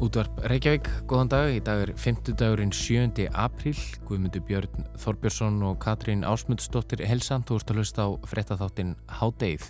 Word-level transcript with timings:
Útvarp 0.00 0.38
Reykjavík, 0.48 0.86
góðan 1.04 1.28
dag. 1.28 1.50
Í 1.52 1.58
dag 1.60 1.82
er 1.84 1.90
5. 1.92 2.30
dagurinn 2.40 2.70
7. 2.72 3.26
apríl. 3.36 3.74
Guðmundur 4.08 4.40
Björn 4.48 4.86
Þorbjörnsson 5.02 5.58
og 5.68 5.76
Katrín 5.82 6.24
Ásmundsdóttir 6.24 7.02
Helsan, 7.04 7.44
ert 7.44 7.68
að 7.68 7.82
hlusta 7.82 8.06
á 8.08 8.16
frettatháttin 8.24 8.94
Hádeið. 9.20 9.68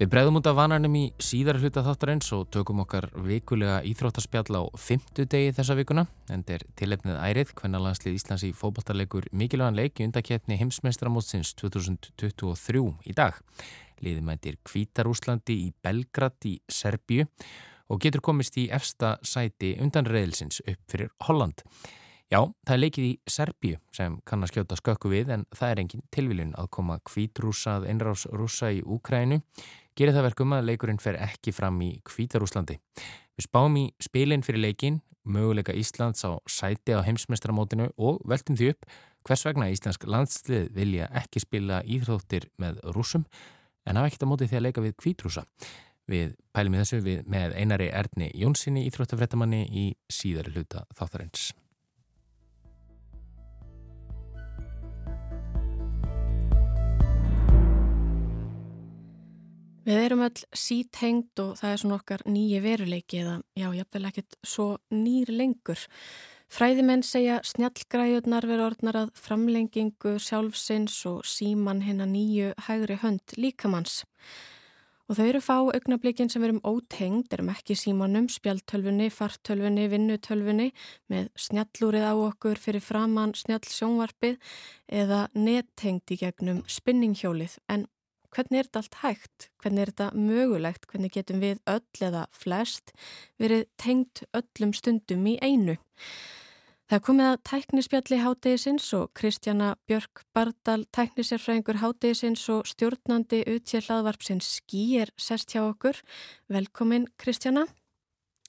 Við 0.00 0.10
bregðum 0.10 0.40
út 0.40 0.50
af 0.50 0.58
vanarnum 0.58 0.98
í 0.98 1.04
síðar 1.22 1.62
hluta 1.62 1.86
þáttarins 1.86 2.34
og 2.34 2.50
tökum 2.50 2.82
okkar 2.82 3.06
vikulega 3.14 3.78
íþróttaspjall 3.86 4.58
á 4.58 4.62
5. 4.74 5.22
degi 5.22 5.54
þessa 5.54 5.78
vikuna. 5.78 6.08
Þetta 6.26 6.58
er 6.58 6.68
tilefnið 6.82 7.22
ærið, 7.22 7.56
hvernig 7.62 7.86
landslið 7.86 8.18
Íslands 8.18 8.48
í 8.50 8.54
fókbaltarleikur 8.58 9.30
mikilvægan 9.30 9.78
leik 9.78 10.02
í 10.02 10.10
undaketni 10.10 10.58
heimsmeistramótsins 10.58 11.54
2023 11.62 12.88
í 13.06 13.14
dag. 13.14 13.38
Liði 14.02 14.26
mætir 14.26 14.58
Kvítarúslandi 14.66 15.62
í 15.68 15.74
Belgrad 15.78 16.42
í 16.50 16.58
Serbíu 16.66 17.30
og 17.92 18.00
getur 18.00 18.24
komist 18.24 18.56
í 18.56 18.68
efsta 18.72 19.18
sæti 19.26 19.74
undan 19.82 20.08
reyðilsins 20.08 20.62
upp 20.64 20.80
fyrir 20.88 21.12
Holland. 21.26 21.60
Já, 22.32 22.40
það 22.64 22.72
er 22.74 22.80
leikið 22.80 23.04
í 23.04 23.12
Serbíu 23.28 23.78
sem 23.92 24.14
kann 24.24 24.40
að 24.40 24.54
skjóta 24.54 24.76
skökku 24.78 25.10
við 25.12 25.34
en 25.34 25.42
það 25.52 25.72
er 25.72 25.80
engin 25.82 26.04
tilviljun 26.16 26.54
að 26.56 26.70
koma 26.72 26.96
kvítrúsað 27.04 27.84
innrásrúsa 27.92 28.70
í 28.72 28.80
Úkrænu. 28.80 29.42
Gerir 29.92 30.16
það 30.16 30.30
verkum 30.30 30.54
að 30.56 30.70
leikurinn 30.70 31.02
fer 31.02 31.18
ekki 31.20 31.52
fram 31.52 31.76
í 31.84 31.90
Kvítarúslandi. 32.08 32.78
Við 33.36 33.44
spáum 33.44 33.76
í 33.76 33.84
spilin 34.00 34.44
fyrir 34.46 34.64
leikin, 34.64 35.02
möguleika 35.28 35.76
Íslands 35.76 36.24
á 36.24 36.40
sæti 36.48 36.96
á 36.96 37.04
heimsmestramótinu 37.04 37.90
og 38.00 38.24
veltum 38.24 38.56
því 38.56 38.72
upp 38.72 38.88
hvers 39.28 39.44
vegna 39.44 39.68
Íslensk 39.68 40.08
landslið 40.08 40.72
vilja 40.72 41.12
ekki 41.20 41.44
spila 41.44 41.82
íþróttir 41.84 42.48
með 42.56 42.80
rúsum 42.96 43.28
en 43.84 44.00
hafa 44.00 44.08
ekkert 44.08 44.24
á 44.24 44.30
móti 44.32 44.48
því 44.48 44.58
að 44.58 44.66
leika 44.70 44.86
við 44.88 44.96
kvítrúsa. 45.04 45.44
Við 46.12 46.34
pælum 46.52 46.76
í 46.76 46.82
þessu 46.82 47.00
við 47.06 47.24
með 47.32 47.56
einari 47.56 47.88
Erni 47.88 48.28
Jónssoni 48.36 48.84
íþróttafrættamanni 48.90 49.64
í 49.64 49.88
síðari 50.12 50.52
hluta 50.52 50.84
þáttarins. 50.98 51.52
Við 59.82 59.98
erum 59.98 60.20
öll 60.22 60.44
sítengt 60.54 61.40
og 61.42 61.56
það 61.58 61.72
er 61.72 61.80
svona 61.80 61.96
okkar 61.98 62.22
nýji 62.30 62.60
veruleiki 62.62 63.18
eða 63.24 63.40
já, 63.58 63.66
jáfnvel 63.74 64.04
ekkert 64.12 64.36
svo 64.46 64.66
nýr 64.94 65.32
lengur. 65.34 65.80
Fræðimenn 66.52 67.02
segja 67.02 67.40
snjallgræjurnar 67.48 68.46
verður 68.46 68.68
orðnar 68.68 69.00
að 69.00 69.12
framlengingu 69.18 70.18
sjálfsins 70.22 71.00
og 71.08 71.24
síman 71.26 71.80
hennar 71.82 72.12
nýju 72.12 72.52
hægri 72.68 73.00
hönd 73.02 73.34
líkamanns. 73.40 74.02
Og 75.10 75.18
þau 75.18 75.24
eru 75.26 75.40
fá 75.42 75.56
augnablikin 75.58 76.30
sem 76.30 76.42
verum 76.44 76.60
ótengd, 76.64 77.32
erum 77.34 77.50
ekki 77.52 77.74
símanum, 77.76 78.28
spjaltölfunni, 78.30 79.08
fartölfunni, 79.12 79.88
vinnutölfunni 79.90 80.68
með 81.12 81.30
snjallúrið 81.46 82.06
á 82.06 82.14
okkur 82.14 82.60
fyrir 82.62 82.84
framann 82.84 83.34
snjall 83.36 83.66
sjónvarpið 83.66 84.38
eða 85.02 85.24
nettengd 85.34 86.14
í 86.14 86.20
gegnum 86.22 86.62
spinninghjólið. 86.70 87.58
En 87.68 87.88
hvernig 88.32 88.62
er 88.62 88.70
þetta 88.70 88.82
allt 88.84 89.00
hægt? 89.02 89.48
Hvernig 89.62 89.84
er 89.84 89.92
þetta 89.92 90.22
mögulegt? 90.30 90.86
Hvernig 90.88 91.16
getum 91.18 91.42
við 91.42 91.58
öll 91.68 92.06
eða 92.08 92.28
flest 92.32 92.94
verið 93.42 93.66
tengd 93.82 94.24
öllum 94.38 94.76
stundum 94.76 95.26
í 95.28 95.36
einu? 95.42 95.76
Það 96.92 97.00
komið 97.06 97.26
að 97.30 97.38
tæknispjalli 97.48 98.16
hátegisins 98.20 98.86
og 98.92 99.14
Kristjana 99.16 99.70
Björk 99.88 100.26
Bardal, 100.36 100.82
tæknisérfræðingur 100.92 101.78
hátegisins 101.80 102.42
og 102.52 102.68
stjórnandi 102.68 103.38
utsér 103.48 103.86
hlaðvarpsins 103.86 104.50
Skí 104.58 104.82
er 105.00 105.08
sest 105.16 105.54
hjá 105.54 105.62
okkur. 105.62 105.96
Velkomin 106.52 107.08
Kristjana. 107.16 107.64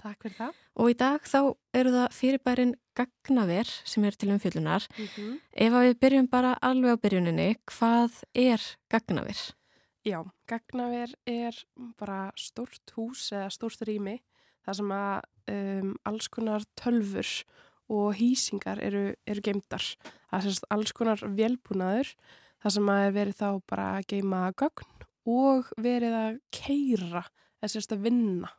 Takk 0.02 0.28
fyrir 0.28 0.36
það. 0.42 0.60
Og 0.76 0.92
í 0.92 1.00
dag 1.00 1.24
þá 1.24 1.40
eru 1.80 1.96
það 1.96 2.20
fyrirbærin 2.20 2.76
gagnaver 3.00 3.74
sem 3.88 4.12
er 4.12 4.20
til 4.20 4.34
umfyllunar. 4.36 4.92
Mm 4.92 5.08
-hmm. 5.08 5.40
Ef 5.56 5.74
við 5.80 6.00
byrjum 6.04 6.28
bara 6.28 6.58
alveg 6.62 7.00
á 7.00 7.04
byrjuninni, 7.04 7.56
hvað 7.64 8.24
er 8.36 8.62
gagnaver? 8.90 9.40
Já, 10.04 10.20
gagnaver 10.48 11.16
er 11.26 11.56
bara 11.98 12.32
stort 12.36 12.92
hús 12.92 13.32
eða 13.32 13.50
stort 13.50 13.88
rými 13.88 14.20
þar 14.66 14.76
sem 14.76 14.92
að 14.92 15.22
um, 15.48 15.96
alls 16.04 16.28
konar 16.28 16.62
tölfur 16.76 17.46
og 17.92 18.16
hýsingar 18.18 18.82
eru, 18.84 19.12
eru 19.28 19.44
geimdar. 19.44 19.84
Það 20.30 20.40
er 20.40 20.46
sérst 20.48 20.68
alls 20.74 20.96
konar 20.96 21.24
velbúnaður 21.24 22.14
þar 22.64 22.76
sem 22.78 22.92
að 22.94 23.08
verið 23.18 23.40
þá 23.42 23.48
bara 23.70 23.88
að 23.98 24.10
geima 24.14 24.44
gögn 24.60 25.08
og 25.34 25.72
verið 25.80 26.18
að 26.20 26.40
keira 26.56 27.26
eða 27.62 27.72
sérst 27.76 27.96
að 27.96 28.06
vinna 28.08 28.52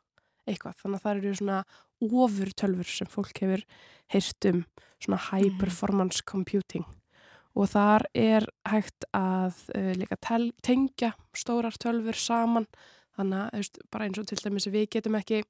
eitthvað. 0.44 0.76
Þannig 0.82 0.98
að 0.98 1.06
það 1.06 1.22
eru 1.22 1.36
svona 1.40 1.62
ofurtölfur 2.04 2.90
sem 2.90 3.08
fólk 3.08 3.40
hefur 3.40 3.64
heyrt 4.12 4.50
um 4.50 4.60
svona 5.00 5.20
high 5.30 5.48
mhm. 5.48 5.58
performance 5.60 6.24
computing 6.26 6.84
og 7.54 7.70
þar 7.70 8.06
er 8.18 8.46
hægt 8.66 9.06
að 9.14 9.58
uh, 9.76 9.92
líka 9.94 10.18
tel, 10.22 10.50
tengja 10.64 11.12
stórar 11.36 11.76
tölfur 11.78 12.18
saman 12.18 12.66
þannig 13.14 13.50
að 13.54 13.82
bara 13.94 14.08
eins 14.08 14.18
og 14.18 14.26
til 14.28 14.40
dæmis 14.42 14.66
við 14.70 14.88
getum 14.96 15.18
ekki 15.20 15.44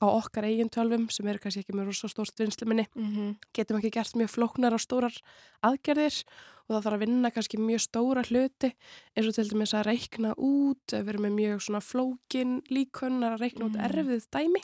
á 0.00 0.06
okkar 0.08 0.46
eigin 0.48 0.70
tölvum 0.72 1.08
sem 1.12 1.28
eru 1.28 1.42
kannski 1.42 1.64
ekki 1.64 1.76
með 1.76 1.90
rosa 1.90 2.08
stórst 2.08 2.40
vinsluminni 2.40 2.86
mm 2.94 3.10
-hmm. 3.10 3.34
getum 3.52 3.78
ekki 3.78 3.90
gert 3.90 4.16
mjög 4.16 4.30
flóknar 4.30 4.74
og 4.74 4.80
stórar 4.80 5.16
aðgerðir 5.62 6.24
og 6.68 6.76
það 6.76 6.84
þarf 6.84 6.96
að 6.96 7.04
vinna 7.04 7.30
kannski 7.30 7.58
mjög 7.58 7.80
stóra 7.80 8.22
hluti 8.22 8.72
eins 9.16 9.28
og 9.28 9.34
til 9.34 9.48
dæmis 9.50 9.74
að 9.74 9.86
reikna 9.90 10.34
út 10.36 10.86
við 10.92 11.08
erum 11.08 11.22
með 11.22 11.34
mjög 11.40 11.62
svona 11.62 11.80
flókin 11.80 12.62
líkunnar 12.70 13.32
að 13.34 13.40
reikna 13.40 13.64
mm 13.64 13.72
-hmm. 13.72 13.78
út 13.78 13.84
erfið 13.86 14.26
dæmi 14.30 14.62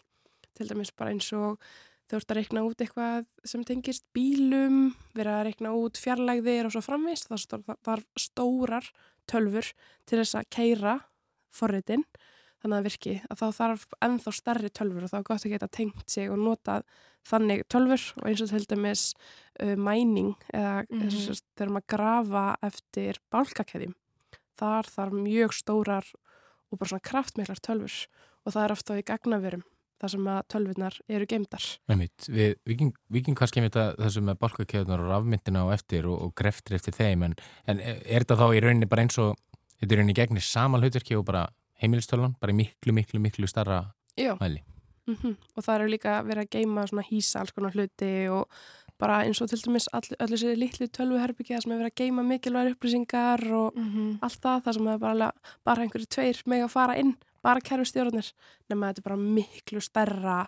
til 0.55 0.69
dæmis 0.69 0.93
bara 0.97 1.11
eins 1.11 1.33
og 1.33 1.61
þau 2.07 2.17
ert 2.17 2.31
að 2.31 2.37
reikna 2.37 2.63
út 2.63 2.81
eitthvað 2.81 3.27
sem 3.45 3.65
tengist 3.65 4.05
bílum, 4.15 4.95
vera 5.15 5.41
að 5.41 5.45
reikna 5.45 5.75
út 5.75 5.99
fjarlægðir 5.99 6.67
og 6.67 6.73
svo 6.73 6.81
framvist 6.81 7.29
það 7.29 7.77
þarf 7.83 8.05
stórar 8.19 8.91
tölfur 9.27 9.73
til 10.07 10.19
þess 10.19 10.39
að 10.39 10.51
keira 10.51 11.01
forritin 11.51 12.05
þannig 12.66 12.81
að 12.82 12.88
virki 12.88 13.15
að 13.31 13.41
þá 13.41 13.47
þarf 13.60 13.84
ennþá 14.03 14.32
starri 14.34 14.71
tölfur 14.75 15.06
og 15.06 15.12
þá 15.12 15.19
er 15.21 15.27
gott 15.28 15.47
að 15.47 15.54
geta 15.54 15.69
tengt 15.71 16.10
sig 16.10 16.32
og 16.32 16.41
nota 16.43 16.81
þannig 17.27 17.62
tölfur 17.71 18.06
og 18.19 18.27
eins 18.31 18.43
og 18.43 18.50
til 18.50 18.66
dæmis 18.66 19.04
uh, 19.62 19.77
mæning 19.78 20.34
eða 20.50 20.82
mm 20.91 21.06
-hmm. 21.06 21.41
þegar 21.55 21.72
maður 21.76 21.93
grafa 21.94 22.44
eftir 22.66 23.21
bálkakæðjum 23.31 23.94
þar 24.59 24.91
þarf 24.91 25.12
mjög 25.12 25.55
stórar 25.55 26.06
og 26.71 26.78
bara 26.78 26.88
svona 26.91 27.09
kraftmiklar 27.10 27.62
tölfur 27.62 28.06
og 28.44 28.53
það 28.53 28.65
er 28.65 28.72
ofta 28.72 28.99
í 28.99 29.06
gagnaverum 29.06 29.65
þar 29.97 30.12
sem 30.12 30.26
að 30.28 30.41
tölvunar 30.53 30.97
eru 31.09 31.26
geimdar. 31.26 31.65
Við 32.28 32.56
vikingum 32.67 33.37
kannski 33.38 33.62
með 33.64 33.79
þessu 33.96 34.20
með 34.20 34.41
bálkakæðunar 34.43 35.00
og 35.00 35.08
rafmyndina 35.08 35.64
á 35.64 35.73
eftir 35.73 36.08
og, 36.11 36.20
og 36.20 36.35
greftir 36.37 36.76
eftir 36.76 36.93
þeim 36.93 37.23
en, 37.23 37.37
en 37.67 37.81
er 37.81 38.25
þetta 38.25 38.37
þá 38.37 38.46
í 38.52 38.61
rauninni 38.61 38.91
bara 38.91 39.06
eins 39.06 39.17
og 39.23 39.38
þetta 39.81 39.94
er 39.94 40.02
rauninni 40.02 40.19
gegnir 40.19 40.44
saman 40.44 40.85
hlutverki 40.85 41.17
og 41.17 41.25
bara 41.25 41.46
heimilistölvan, 41.82 42.37
bara 42.40 42.52
miklu, 42.52 42.93
miklu, 42.93 43.20
miklu 43.20 43.46
starra 43.46 43.84
mæli. 44.40 44.64
Mm 45.06 45.14
-hmm. 45.14 45.37
Og 45.56 45.64
það 45.64 45.75
eru 45.75 45.88
líka 45.88 46.23
verið 46.23 46.43
að 46.43 46.50
geima 46.50 46.87
svona 46.87 47.02
hýsa 47.02 47.40
alls 47.40 47.52
konar 47.52 47.73
hluti 47.73 48.28
og 48.28 48.49
bara 48.99 49.25
eins 49.25 49.40
og 49.40 49.49
til 49.49 49.58
dæmis 49.58 49.88
allir 49.93 50.40
sér 50.40 50.56
litlu 50.56 50.88
tölvuherbyggja 50.88 51.61
sem 51.61 51.73
hefur 51.73 51.84
verið 51.84 51.93
að 51.93 52.00
geima 52.00 52.23
mikilvægur 52.23 52.75
upplýsingar 52.75 53.52
og 53.52 53.76
mm 53.76 53.88
-hmm. 53.93 54.19
allt 54.23 54.40
það, 54.40 54.62
það 54.64 54.73
sem 54.75 54.87
hefur 54.87 54.99
bara, 54.99 55.32
bara 55.64 55.82
einhverju 55.82 56.06
tveir 56.06 56.43
meg 56.46 56.62
að 56.62 56.69
fara 56.69 56.96
inn, 56.96 57.17
bara 57.43 57.61
kerfistjórnir, 57.61 58.32
nema 58.69 58.87
þetta 58.88 59.00
er 59.00 59.08
bara 59.08 59.17
miklu 59.17 59.81
starra, 59.81 60.46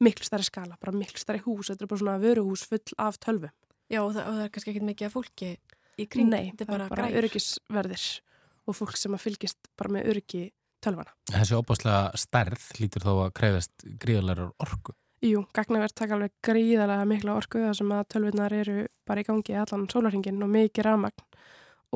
miklu 0.00 0.24
starra 0.24 0.42
skala, 0.42 0.76
bara 0.80 0.96
miklu 0.96 1.18
starra 1.18 1.42
hús, 1.44 1.68
þetta 1.68 1.84
er 1.84 1.86
bara 1.86 1.98
svona 1.98 2.18
vöruhús 2.18 2.66
full 2.66 2.94
af 2.98 3.18
tölvu. 3.18 3.50
Já 3.90 4.00
og 4.02 4.14
það, 4.14 4.26
og 4.28 4.34
það 4.34 4.44
er 4.44 4.48
kannski 4.48 4.70
ekki 4.70 4.84
mikið 4.84 5.06
af 5.06 5.12
fólki 5.12 5.56
í 5.98 6.06
kring, 6.06 6.30
Nei, 6.30 6.52
þetta 6.56 6.64
er 6.64 6.78
bara, 6.78 6.88
bara 6.88 7.10
öryggisverðir 7.10 8.20
og 8.66 8.76
fólk 8.76 8.96
sem 8.96 9.14
að 9.14 9.24
fylgist 9.24 9.58
bara 9.76 9.90
með 9.90 10.06
öryggi 10.12 10.50
tölvana. 10.84 11.12
Þessi 11.30 11.58
óbáslega 11.58 12.00
stærð 12.18 12.66
lítur 12.80 13.06
þó 13.06 13.12
að 13.26 13.34
krefast 13.38 13.86
gríðalega 14.02 14.50
orku? 14.62 14.96
Jú, 15.20 15.42
gagnaverð 15.52 15.92
taka 15.98 16.16
alveg 16.16 16.32
gríðalega 16.46 17.04
mikla 17.08 17.36
orku 17.36 17.60
þar 17.60 17.76
sem 17.76 17.90
að 17.92 18.06
tölvunar 18.14 18.54
eru 18.56 18.86
bara 19.08 19.20
í 19.20 19.26
gangi 19.28 19.56
allan 19.60 19.88
sólarhingin 19.92 20.40
og 20.40 20.52
mikið 20.54 20.86
rafmagn 20.86 21.26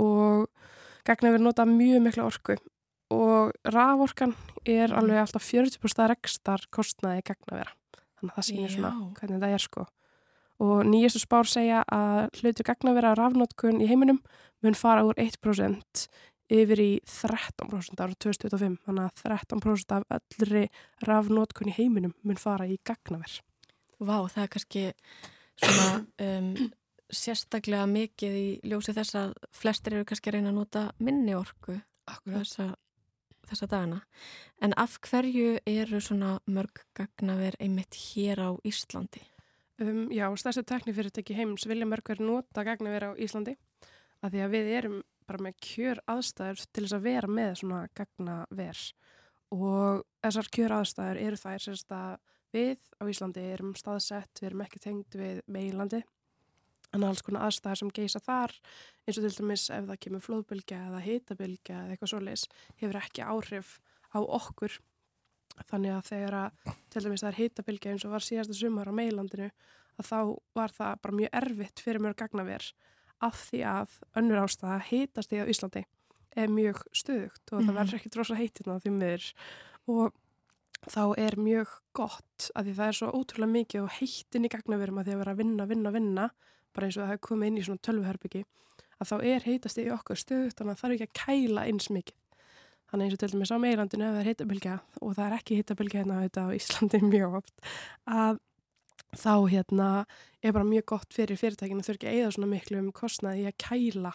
og 0.00 0.50
gagnaverð 1.08 1.46
nota 1.46 1.64
mjög 1.68 2.04
mikla 2.04 2.26
orku 2.28 2.58
og 3.14 3.54
raforkan 3.64 4.34
er 4.68 4.92
alveg 4.96 5.22
alltaf 5.22 5.44
40% 5.48 6.08
rekstar 6.12 6.66
kostnaði 6.72 7.24
gagnavera. 7.30 7.72
Þannig 8.18 8.32
að 8.32 8.36
það 8.36 8.48
sýnir 8.48 8.74
svona 8.74 8.92
hvernig 9.18 9.42
það 9.42 9.56
er 9.56 9.64
sko. 9.64 9.86
Og 10.64 10.84
nýjastu 10.86 11.20
spár 11.20 11.48
segja 11.50 11.82
að 11.92 12.28
hlutu 12.40 12.64
gagnavera 12.66 13.16
rafnótkun 13.18 13.80
í 13.82 13.88
heiminum 13.90 14.20
mun 14.64 14.76
fara 14.78 15.04
úr 15.04 15.16
1% 15.20 16.06
yfir 16.54 16.82
í 16.82 16.90
13% 17.08 18.02
ára 18.04 18.18
2025 18.26 18.78
þannig 18.86 19.08
að 19.08 19.24
13% 19.24 19.96
af 19.96 20.06
öllri 20.18 20.64
rafnótkun 21.06 21.72
í 21.72 21.76
heiminum 21.78 22.14
mun 22.22 22.40
fara 22.40 22.68
í 22.70 22.78
gagnaver 22.86 23.40
Vá, 23.98 24.18
það 24.28 24.42
er 24.42 24.52
kannski 24.52 24.84
svona 25.54 25.90
um, 26.20 26.54
sérstaklega 27.14 27.86
mikið 27.88 28.38
í 28.38 28.46
ljósi 28.70 28.94
þess 28.96 29.18
að 29.20 29.34
flestir 29.54 29.96
eru 29.96 30.08
kannski 30.08 30.32
að 30.32 30.38
reyna 30.38 30.50
að 30.50 30.58
nota 30.58 30.86
minni 30.98 31.36
orku 31.38 31.78
Akkurat 32.04 32.76
þessa 33.48 33.68
dagana. 33.68 34.00
En 34.62 34.74
af 34.80 34.98
hverju 35.04 35.58
eru 35.68 36.00
svona 36.02 36.38
mörg 36.50 36.82
gagnaver 36.96 37.56
einmitt 37.60 37.96
hér 37.96 38.40
á 38.40 38.50
Íslandi? 38.64 39.22
Um, 39.80 40.06
já, 40.12 40.28
stærstu 40.38 40.62
teknifyrirtæki 40.68 41.34
heims 41.34 41.66
vilja 41.66 41.88
mörg 41.88 42.06
verið 42.06 42.28
nota 42.28 42.64
gagnaver 42.64 43.10
á 43.10 43.18
Íslandi 43.18 43.56
að 44.22 44.36
því 44.36 44.44
að 44.44 44.54
við 44.54 44.70
erum 44.78 45.00
bara 45.28 45.44
með 45.46 45.58
kjör 45.64 46.00
aðstæður 46.10 46.64
til 46.70 46.84
þess 46.84 46.96
að 46.98 47.06
vera 47.08 47.30
með 47.30 47.52
svona 47.60 47.82
gagnaver. 47.96 48.82
Og 49.54 50.02
þessar 50.24 50.50
kjör 50.56 50.76
aðstæður 50.78 51.22
eru 51.26 51.40
þær 51.40 51.64
sérst 51.66 51.94
að 51.94 52.18
við 52.54 52.90
á 53.00 53.04
Íslandi 53.10 53.46
erum 53.54 53.74
staðsett, 53.78 54.40
við 54.40 54.50
erum 54.50 54.64
ekki 54.64 54.82
tengd 54.82 55.18
við 55.18 55.40
meilandi 55.50 56.04
en 56.94 57.04
alls 57.06 57.22
konar 57.26 57.48
aðstæðar 57.48 57.80
sem 57.80 57.92
geisa 57.94 58.22
þar 58.22 58.54
eins 59.04 59.18
og 59.18 59.26
til 59.26 59.34
dæmis 59.40 59.66
ef 59.74 59.86
það 59.88 60.00
kemur 60.06 60.24
flóðbylgja 60.24 60.80
eða 60.88 61.04
hitabilgja 61.04 61.78
eða 61.82 61.94
eitthvað 61.94 62.12
svoleiðis 62.12 62.44
hefur 62.80 62.98
ekki 63.00 63.24
áhrif 63.26 63.78
á 64.14 64.18
okkur. 64.22 64.76
Þannig 65.70 65.94
að 65.94 66.08
þegar 66.10 66.36
að, 66.38 66.74
til 66.90 67.04
dæmis 67.04 67.24
það 67.24 67.30
er 67.30 67.40
hitabilgi 67.40 67.92
eins 67.92 68.06
og 68.06 68.14
var 68.14 68.26
síðasta 68.26 68.56
sumar 68.58 68.90
á 68.90 68.94
meilandinu 68.94 69.50
að 69.98 70.08
þá 70.08 70.18
var 70.58 70.74
það 70.74 71.00
bara 71.02 71.18
mjög 71.20 71.36
erfitt 71.40 71.82
fyrir 71.82 72.02
mjög 72.02 72.16
gagnaver 72.22 72.70
af 73.24 73.40
því 73.48 73.62
að 73.70 73.94
önnur 74.20 74.42
ástæða 74.44 74.80
hitast 74.88 75.32
í 75.32 75.40
á 75.40 75.44
Íslandi 75.50 75.84
er 76.34 76.50
mjög 76.50 76.82
stöðugt 76.92 77.52
og 77.52 77.60
mm 77.60 77.60
-hmm. 77.60 77.66
það 77.66 77.72
mhm. 77.72 77.78
verður 77.78 77.98
ekki 77.98 78.14
drosa 78.14 78.34
heitina 78.34 78.78
því 78.82 78.90
miður 78.90 79.26
og 79.86 80.12
þá 80.90 81.04
er 81.18 81.36
mjög 81.38 81.68
gott 81.92 82.50
að 82.54 82.64
því 82.64 82.74
það 82.78 82.88
er 82.88 82.98
svo 82.98 83.08
ótrúlega 83.12 83.52
mikið 83.52 83.82
og 83.82 83.94
heitin 83.98 84.44
í 84.44 84.52
gagnaverum 84.52 84.98
að 84.98 85.04
því 85.06 85.12
að 85.14 85.20
vera 85.22 85.32
að 85.32 85.40
vinna, 85.40 85.66
vinna, 85.66 85.90
vinna 85.90 86.30
bara 86.74 86.86
eins 86.86 86.96
og 86.96 87.04
það 87.04 87.12
hefur 87.12 87.26
komið 87.28 87.46
inn 87.46 87.58
í 87.58 87.64
svona 87.64 87.84
tölvuherbyggi 87.86 88.44
að 88.98 89.08
þá 89.10 89.16
er 89.24 89.46
heitast 89.48 89.78
í 89.78 89.90
okkur 89.90 90.18
stöðugt 90.18 90.58
þannig 90.58 90.74
að 90.74 90.80
það 90.80 90.90
er 90.90 90.94
ekki 90.94 91.08
að 91.08 91.18
kæla 91.24 91.66
eins 91.68 91.90
mikið 91.90 92.20
Þannig 92.94 93.08
eins 93.08 93.14
og 93.16 93.20
til 93.24 93.28
dæmis 93.32 93.50
á 93.50 93.58
meilandinu 93.58 94.04
ef 94.06 94.12
það 94.14 94.20
er 94.20 94.28
hittabilgja 94.28 94.74
og 95.00 95.14
það 95.16 95.24
er 95.24 95.32
ekki 95.34 95.56
hittabilgja 95.58 96.02
hérna 96.02 96.18
á 96.22 96.46
Íslandi 96.54 97.00
mjög 97.14 97.38
oft 97.40 97.54
að 98.06 98.36
þá 99.20 99.34
hérna 99.52 99.88
er 100.42 100.54
bara 100.56 100.66
mjög 100.68 100.86
gott 100.94 101.16
fyrir 101.16 101.40
fyrirtækinu 101.40 101.84
þau 101.84 101.94
ekki 101.94 102.12
eða 102.12 102.34
svona 102.34 102.50
miklu 102.50 102.80
um 102.80 102.92
kostnaði 102.94 103.44
í 103.44 103.48
að 103.50 103.58
kæla 103.64 104.14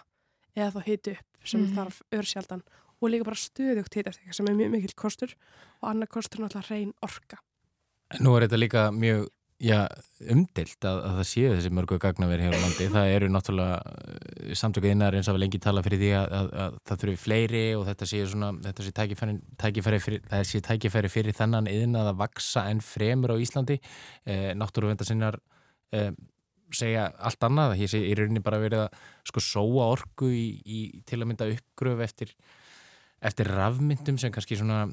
eða 0.57 0.71
þá 0.75 0.79
hitu 0.87 1.15
upp 1.15 1.49
sem 1.49 1.63
mm. 1.63 1.73
þarf 1.77 2.01
örsjaldan 2.19 2.63
og 2.99 3.11
líka 3.13 3.27
bara 3.27 3.39
stöðugt 3.39 3.95
hittaftekka 3.95 4.35
sem 4.35 4.49
er 4.51 4.57
mjög 4.57 4.73
mikil 4.75 4.95
kostur 4.99 5.35
og 5.79 5.91
annar 5.93 6.09
kostur 6.11 6.43
náttúrulega 6.43 6.73
reyn 6.73 6.91
orka. 7.05 7.39
Nú 8.19 8.33
er 8.35 8.47
þetta 8.47 8.59
líka 8.59 8.87
mjög 8.91 9.29
já, 9.59 9.79
umdilt 10.31 10.85
að, 10.87 11.01
að 11.03 11.17
það 11.19 11.27
séu 11.27 11.51
þessi 11.51 11.71
mörgu 11.75 11.97
gagnaveri 12.01 12.45
hér 12.45 12.55
á 12.55 12.63
landi. 12.63 12.87
Það 12.93 13.13
eru 13.15 13.29
náttúrulega 13.33 13.77
eh, 13.83 14.55
samtökuð 14.59 14.93
innar 14.93 15.17
eins 15.17 15.29
og 15.29 15.35
við 15.35 15.43
lengi 15.43 15.61
tala 15.63 15.83
fyrir 15.85 16.01
því 16.01 16.11
að, 16.15 16.35
að, 16.37 16.49
að 16.63 16.79
það 16.89 17.03
þurfi 17.03 17.21
fleiri 17.25 17.63
og 17.75 17.85
þetta 17.89 18.09
séu 18.13 18.29
svona, 18.31 18.51
þetta 18.65 18.85
sé 18.85 18.95
tækifæri, 19.01 19.35
tækifæri 19.63 20.01
fyrir, 20.05 20.23
það 20.31 20.45
sé 20.51 20.63
tækifæri 20.69 21.11
fyrir 21.11 21.37
þennan 21.37 21.69
yðin 21.71 21.99
að 21.99 22.11
vaksa 22.23 22.65
enn 22.71 22.83
fremur 22.85 23.35
á 23.35 23.41
Íslandi. 23.43 23.79
Eh, 24.23 24.49
Náttúruvendarsinnar 24.59 25.39
eh, 25.97 26.11
segja 26.75 27.09
allt 27.19 27.43
annað. 27.49 27.75
Hér 27.81 27.93
sé 27.93 28.03
í 28.05 28.15
rauninni 28.17 28.43
bara 28.45 28.61
verið 28.63 28.85
að 28.85 29.05
sko 29.27 29.43
sóa 29.43 29.91
orgu 29.91 30.31
í, 30.31 30.47
í 30.63 30.79
til 31.09 31.19
að 31.19 31.31
mynda 31.33 31.51
uppgröf 31.51 32.03
eftir, 32.07 32.35
eftir 33.19 33.51
rafmyndum 33.51 34.19
sem 34.21 34.31
kannski 34.31 34.59
svona 34.59 34.85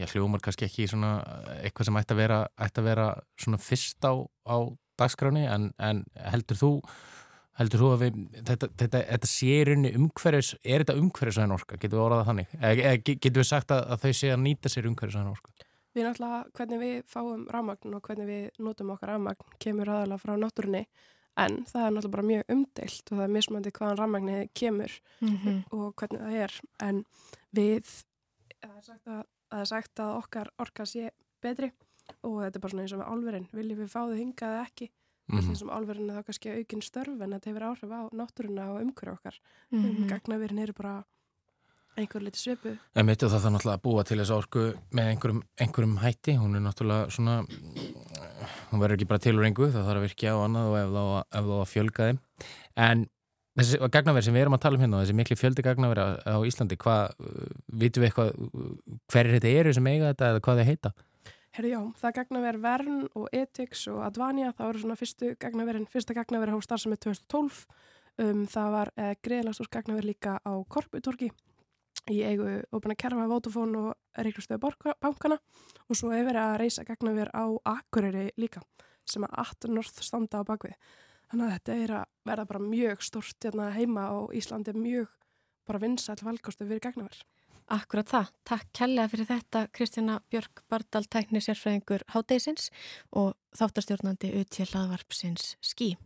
ég 0.00 0.12
hljómar 0.14 0.40
kannski 0.44 0.64
ekki 0.68 0.86
svona 0.88 1.18
eitthvað 1.60 1.90
sem 1.90 1.98
ætti 2.00 2.14
að 2.14 2.22
vera, 2.22 2.38
ætti 2.56 2.80
að 2.80 2.88
vera 2.88 3.08
svona 3.40 3.60
fyrst 3.60 4.06
á, 4.08 4.12
á 4.48 4.56
dagskráni 5.00 5.44
en, 5.50 5.72
en 5.78 6.04
heldur 6.32 6.60
þú 6.60 6.70
heldur 7.58 7.82
þú 7.82 7.90
að 7.94 8.00
við, 8.02 8.16
þetta, 8.48 8.68
þetta, 8.80 9.00
þetta 9.12 9.30
sérinni 9.30 9.92
umhverfis, 9.94 10.54
er 10.64 10.82
þetta 10.82 10.96
umhverfisvæðin 10.98 11.54
orka, 11.54 11.78
getur 11.78 11.98
við 11.98 12.04
orðað 12.08 12.30
þannig 12.30 12.54
eða 12.58 12.94
getur 13.12 13.38
við 13.38 13.48
sagt 13.50 13.74
að, 13.74 13.84
að 13.94 14.04
þau 14.04 14.18
sé 14.20 14.32
að 14.34 14.40
nýta 14.42 14.72
sér 14.72 14.88
umhverfisvæðin 14.90 15.34
orka? 15.34 15.68
Við 15.94 16.08
náttúrulega, 16.08 16.40
hvernig 16.58 16.80
við 16.82 16.96
fáum 17.06 17.44
rafmagn 17.54 17.94
og 17.94 18.08
hvernig 18.08 18.30
við 18.30 18.62
notum 18.66 18.90
okkar 18.96 19.12
rafmagn 19.14 19.58
kemur 19.62 19.92
aðalega 19.94 20.24
frá 20.24 20.34
náttúrunni 20.40 20.82
en 21.44 21.60
það 21.68 21.84
er 21.84 21.94
náttúrulega 21.94 22.14
bara 22.16 22.26
mjög 22.30 22.50
umdeilt 22.56 23.04
og 23.12 23.14
það 23.14 23.24
er 23.26 23.36
mismandi 23.36 23.74
hvaðan 23.78 24.00
rafmagnið 24.00 24.42
kemur 24.58 24.96
mm 25.20 25.36
-hmm. 25.36 25.62
og 25.70 25.94
hvernig 25.94 26.24
það 26.24 26.40
er 26.42 26.58
en 26.88 27.04
við, 27.54 27.94
það 28.58 28.76
er 28.76 28.84
sagt 28.88 29.06
að 29.06 29.22
það 29.54 29.62
er 29.62 29.70
sagt 29.70 30.02
að 30.02 30.18
okkar 30.18 30.50
orka 30.62 30.86
sé 30.88 31.10
betri. 31.44 31.70
Og 32.26 32.42
þetta 32.42 32.58
er 32.58 32.62
bara 32.64 32.74
svona 32.74 32.84
eins 32.84 32.92
og 32.92 33.00
með 33.00 33.10
álverðin 33.14 33.48
viljum 33.54 33.80
við 33.80 33.90
fá 33.94 34.00
þau 34.02 34.18
hingað 34.18 34.60
ekki? 34.60 34.90
Mm 35.24 35.38
-hmm. 35.38 35.48
þessum 35.48 35.70
álverðin 35.72 36.10
er 36.10 36.18
þá 36.18 36.26
kannski 36.28 36.50
aukinn 36.52 36.82
störf 36.84 37.20
en 37.24 37.32
þetta 37.32 37.50
hefur 37.50 37.66
áhrif 37.70 37.92
á 37.96 38.02
náttúruna 38.12 38.64
og 38.74 38.80
umhverju 38.82 39.12
okkar. 39.14 39.36
Mm 39.70 39.84
-hmm. 39.84 40.08
gagnaverðin 40.10 40.62
eru 40.62 40.72
bara 40.76 41.04
einhver 41.96 42.22
liti 42.22 42.38
svipu. 42.38 42.76
En 42.94 43.06
mitt 43.06 43.22
og 43.22 43.30
það 43.30 43.40
þarf 43.44 43.54
náttúrulega 43.54 43.78
að 43.78 43.84
búa 43.86 44.04
til 44.04 44.18
þess 44.18 44.34
orku 44.34 44.64
með 44.90 45.10
einhverjum, 45.12 45.42
einhverjum 45.60 45.96
hætti. 46.02 46.36
Hún 46.36 46.56
er 46.56 46.60
náttúrulega 46.60 47.10
svona 47.10 47.36
hún 48.70 48.80
verður 48.82 48.96
ekki 48.98 49.08
bara 49.08 49.18
til 49.18 49.36
úr 49.38 49.46
einhver 49.46 49.72
það 49.72 49.86
þarf 49.88 50.00
að 50.00 50.06
virkja 50.08 50.34
á 50.34 50.38
annað 50.44 50.70
og 50.70 50.76
ef 50.82 51.44
þá 51.44 51.54
að 51.60 51.72
fjölga 51.72 52.08
þeim. 52.08 52.18
En 52.76 53.06
Þessi 53.54 53.78
gagnaverð 53.86 54.26
sem 54.26 54.34
við 54.34 54.42
erum 54.42 54.56
að 54.56 54.62
tala 54.64 54.78
um 54.78 54.82
hérna, 54.82 55.00
þessi 55.04 55.14
miklu 55.14 55.36
fjöldi 55.38 55.62
gagnaverð 55.62 56.22
á 56.26 56.38
Íslandi, 56.42 56.78
hvað, 56.80 57.12
uh, 57.22 57.50
vitum 57.70 58.02
við 58.02 58.08
eitthvað, 58.10 58.32
uh, 58.34 58.96
hver 59.12 59.28
er 59.28 59.36
þetta 59.36 59.52
eru 59.60 59.74
sem 59.76 59.90
eiga 59.92 60.10
þetta 60.10 60.30
eða 60.32 60.42
hvað 60.46 60.60
þið 60.60 60.70
heita? 60.72 60.92
Herru 61.54 61.70
já, 61.70 61.80
það 62.00 62.08
er 62.08 62.16
gagnaverð 62.16 62.62
Vern 62.64 62.96
og 63.14 63.26
Etix 63.30 63.84
og 63.92 64.00
Advania, 64.02 64.50
það 64.58 64.70
voru 64.72 64.80
svona 64.82 64.98
fyrstu 64.98 65.28
gagnaverðin, 65.38 65.86
fyrsta 65.92 66.16
gagnaverð 66.16 66.58
á 66.58 66.66
starfsemi 66.66 66.98
2012, 66.98 67.60
um, 68.24 68.40
það 68.50 68.72
var 68.74 68.90
eh, 68.98 69.12
greiðlast 69.22 69.62
úr 69.62 69.70
gagnaverð 69.76 70.08
líka 70.10 70.34
á 70.42 70.52
Korputorki 70.66 71.30
í 72.10 72.18
eigu 72.26 72.48
Óbana 72.74 72.98
Kerfa, 72.98 73.28
Votafón 73.30 73.78
og 73.78 73.92
Reykjavíkstöðu 74.18 74.72
bankana 74.98 75.38
og 75.86 75.94
svo 75.94 76.10
hefur 76.10 76.32
verið 76.32 76.42
að 76.42 76.58
reysa 76.64 76.84
gagnaverð 76.90 77.38
á 77.38 77.44
Akureyri 77.76 78.26
líka 78.34 78.64
sem 79.06 79.22
að 79.22 79.38
18 79.44 79.78
norð 79.78 80.02
standa 80.02 80.42
á 80.42 80.48
bakvið. 80.48 80.74
Þannig 81.34 81.48
að 81.50 81.54
þetta 81.56 81.74
er 81.82 81.92
að 81.98 82.02
verða 82.30 82.42
bara 82.46 82.58
mjög 82.62 83.00
stort 83.02 83.42
hérna, 83.42 83.64
heima 83.74 84.04
á 84.06 84.14
Íslandi, 84.38 84.70
mjög 84.78 85.08
bara 85.66 85.80
vinsæl 85.82 86.14
valkostu 86.22 86.62
fyrir 86.68 86.82
gegnaverð. 86.84 87.24
Akkurat 87.74 88.06
það. 88.06 88.30
Takk 88.46 88.68
kærlega 88.78 89.10
fyrir 89.10 89.28
þetta 89.32 89.64
Kristjana 89.74 90.20
Björk 90.30 90.62
Bardal, 90.70 91.02
tæknisérfræðingur 91.10 92.06
Hádeisins 92.14 92.70
og 93.10 93.32
þáttastjórnandi 93.58 94.30
utjel 94.44 94.70
aðvarpsins 94.78 95.56
Skí. 95.58 95.96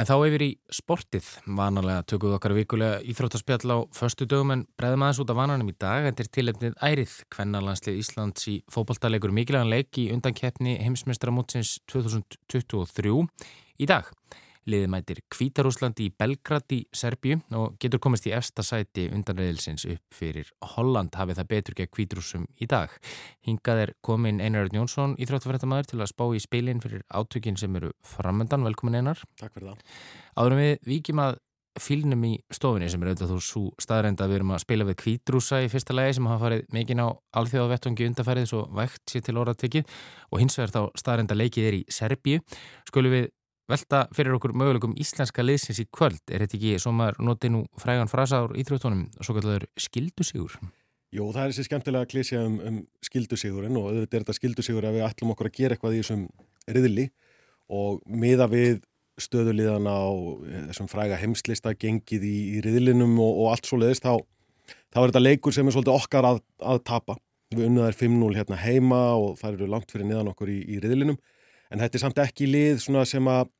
En 0.00 0.06
þá 0.08 0.14
yfir 0.30 0.42
í 0.46 0.52
sportið. 0.72 1.26
Vanalega 1.58 2.06
tökum 2.08 2.30
við 2.30 2.36
okkar 2.38 2.54
vikulega 2.56 3.00
íþróttaspjall 3.12 3.74
á 3.76 3.78
förstu 3.92 4.24
dögum 4.24 4.54
en 4.54 4.62
breðum 4.80 5.02
aðeins 5.04 5.20
út 5.20 5.32
af 5.34 5.36
vananum 5.36 5.68
í 5.68 5.74
dag. 5.76 6.06
Þetta 6.06 6.24
er 6.24 6.30
tilefnið 6.36 6.78
ærið 6.88 7.16
kvennarlandslið 7.36 7.98
Íslands 8.00 8.48
í 8.48 8.54
fókbaltalegur 8.72 9.34
mikilvægan 9.36 9.68
leik 9.68 10.00
í 10.00 10.06
undankeppni 10.14 10.78
heimsmeistramótsins 10.80 11.74
2023 11.92 13.12
í 13.76 13.90
dag. 13.90 14.08
Liðið 14.68 14.90
mætir 14.92 15.20
Kvítarúslandi 15.32 16.10
í 16.10 16.12
Belgrad 16.12 16.74
í 16.76 16.80
Serbíu 16.92 17.38
og 17.56 17.78
getur 17.80 18.02
komist 18.02 18.26
í 18.28 18.34
efsta 18.36 18.64
sæti 18.66 19.06
undanreðilsins 19.08 19.86
upp 19.88 20.16
fyrir 20.16 20.50
Holland 20.74 21.16
hafið 21.16 21.40
það 21.40 21.50
betur 21.54 21.78
gegn 21.78 21.92
Kvítrúsum 21.96 22.46
í 22.60 22.68
dag. 22.68 22.92
Hingað 23.46 23.84
er 23.86 23.94
komin 24.04 24.42
Einarður 24.44 24.82
Jónsson 24.82 25.16
í 25.16 25.28
þróttafrættamæður 25.30 25.92
til 25.92 26.00
að 26.00 26.10
spá 26.12 26.26
í 26.36 26.42
spilin 26.44 26.82
fyrir 26.84 27.06
átökin 27.08 27.56
sem 27.60 27.76
eru 27.80 27.94
framöndan. 28.04 28.66
Velkomin 28.68 29.00
Einar. 29.00 29.22
Takk 29.40 29.56
fyrir 29.56 29.72
það. 29.72 29.86
Áðurum 30.36 30.60
við 30.60 30.76
vikjum 30.92 31.24
að 31.24 31.40
fylnum 31.80 32.22
í 32.26 32.32
stofinni 32.52 32.88
sem 32.90 33.02
er 33.02 33.12
auðvitað 33.12 33.32
þú 33.32 33.40
svo 33.46 33.62
staðrenda 33.80 34.26
að 34.26 34.32
við 34.32 34.38
erum 34.40 34.54
að 34.54 34.62
spila 34.64 34.86
við 34.88 34.96
Kvítrúsa 35.04 35.60
í 35.64 35.68
fyrsta 35.70 35.94
legi 35.94 36.16
sem 36.18 36.28
hafa 36.28 36.42
farið 36.44 36.64
mikinn 36.74 37.02
á 37.04 37.08
alþjóðavettungi 37.40 38.08
undarfærið 38.10 38.48
svo 38.50 38.62
vægt 38.76 39.04
sér 39.12 39.24
til 39.26 39.36
orðatökið 39.40 40.00
og 40.30 40.42
hins 40.42 40.58
vegar 40.58 40.74
þá 40.74 41.00
staðrenda 41.00 41.38
leikið 41.38 41.68
er 41.70 41.78
í 41.78 41.84
Serbíu. 41.88 42.42
Skulum 42.90 43.14
við 43.14 43.30
velta 43.70 44.02
fyrir 44.16 44.34
okkur 44.36 44.52
möguleikum 44.58 44.96
íslenska 45.00 45.44
liðsins 45.44 45.80
í 45.82 45.86
kvöld. 45.92 46.20
Er 46.28 46.44
þetta 46.44 46.58
ekki, 46.58 46.74
svo 46.82 46.92
maður 46.96 47.22
noti 47.30 47.50
nú 47.52 47.64
frægan 47.80 48.10
frasa 48.10 48.42
á 48.42 48.44
íþróttunum, 48.50 49.06
svo 49.22 49.36
kallar 49.38 49.66
skildusígur? 49.80 50.58
Jú, 51.10 51.26
það 51.34 51.42
er 51.42 51.54
þessi 51.54 51.66
skemmtilega 51.66 52.06
að 52.06 52.12
klísja 52.12 52.44
um, 52.46 52.60
um 52.66 52.76
skildusígurinn 53.02 53.78
og 53.80 53.88
þetta 53.96 54.16
er 54.16 54.24
þetta 54.24 54.36
skildusígur 54.36 54.86
að 54.86 54.98
við 54.98 55.06
ætlum 55.08 55.32
okkur 55.34 55.48
að 55.48 55.56
gera 55.56 55.74
eitthvað 55.74 55.96
í 55.96 56.02
þessum 56.04 56.26
riðli 56.70 57.06
og 57.70 57.98
miða 58.06 58.46
við 58.50 58.78
stöðuliðana 59.20 59.90
á 59.90 60.10
eh, 60.46 60.60
þessum 60.70 60.90
fræga 60.90 61.18
heimslista 61.20 61.74
gengið 61.74 62.26
í, 62.28 62.36
í 62.54 62.62
riðlinum 62.64 63.18
og, 63.18 63.42
og 63.42 63.50
allt 63.54 63.66
svo 63.66 63.80
leiðist, 63.80 64.06
þá, 64.06 64.22
þá 64.94 65.02
er 65.02 65.10
þetta 65.10 65.24
leikur 65.24 65.56
sem 65.56 65.66
er 65.66 65.76
svolítið 65.76 65.98
okkar 65.98 66.30
að, 66.30 66.40
að 66.62 66.82
tapa. 66.86 67.18
Við 67.50 67.66
unnaðum 67.66 67.98
5-0 67.98 68.38
hérna 68.38 68.60
heima 68.62 69.00
og 69.18 69.34
það 69.40 69.56
eru 69.56 69.70
langt 69.72 69.90
fyrir 69.90 70.06
niðan 70.06 70.30
okkur 70.30 70.52
í, 70.52 70.60
í 70.70 70.78
riðlinum 70.82 71.18
en 71.70 71.82
þetta 71.82 71.98
er 71.98 72.04
samt 72.04 72.20
ekki 72.22 72.46
lið 72.46 72.84
sem 72.84 73.26
að 73.30 73.50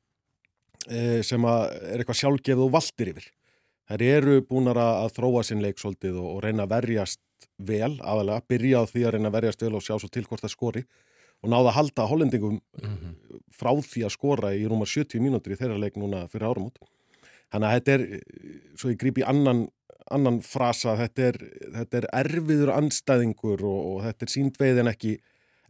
sem 1.27 1.45
er 1.45 1.99
eitthvað 1.99 2.19
sjálfgefð 2.21 2.65
og 2.65 2.73
valdir 2.73 3.13
yfir. 3.13 3.27
Þær 3.91 4.03
eru 4.07 4.41
búinar 4.47 4.79
að 4.79 5.13
þróa 5.17 5.43
sinn 5.43 5.61
leik 5.63 5.81
svolítið 5.81 6.19
og 6.21 6.41
reyna 6.45 6.63
að 6.63 6.73
verjast 6.77 7.19
vel 7.61 7.97
aðalega, 7.99 8.45
byrja 8.49 8.81
á 8.81 8.83
því 8.89 9.03
að 9.05 9.13
reyna 9.15 9.31
að 9.31 9.37
verjast 9.37 9.65
vel 9.65 9.73
og 9.75 9.83
sjá 9.85 9.95
svo 9.99 10.09
til 10.09 10.23
hvort 10.29 10.43
það 10.45 10.53
skori 10.53 10.83
og 11.41 11.49
náða 11.49 11.71
að 11.71 11.77
halda 11.77 12.07
hollendingum 12.07 12.57
mm 12.61 12.95
-hmm. 12.95 13.41
frá 13.51 13.71
því 13.73 14.05
að 14.05 14.15
skora 14.15 14.53
í 14.55 14.65
rúmar 14.67 14.87
70 14.87 15.19
mínútur 15.19 15.53
í 15.53 15.59
þeirra 15.59 15.77
leik 15.77 15.97
núna 15.97 16.27
fyrir 16.29 16.47
árum 16.47 16.69
út. 16.69 16.77
Þannig 17.51 17.67
að 17.67 17.75
þetta 17.75 17.91
er, 17.91 18.01
svo 18.77 18.89
ég 18.89 18.97
grípi 18.97 19.23
annan, 19.27 19.67
annan 20.11 20.41
frasa, 20.41 20.95
þetta 20.95 21.21
er, 21.21 21.37
þetta 21.75 21.97
er 21.97 22.07
erfiður 22.13 22.71
anstæðingur 22.77 23.63
og, 23.63 23.79
og 23.91 24.03
þetta 24.05 24.25
er 24.25 24.33
síndveiðin 24.35 24.87
ekki, 24.87 25.17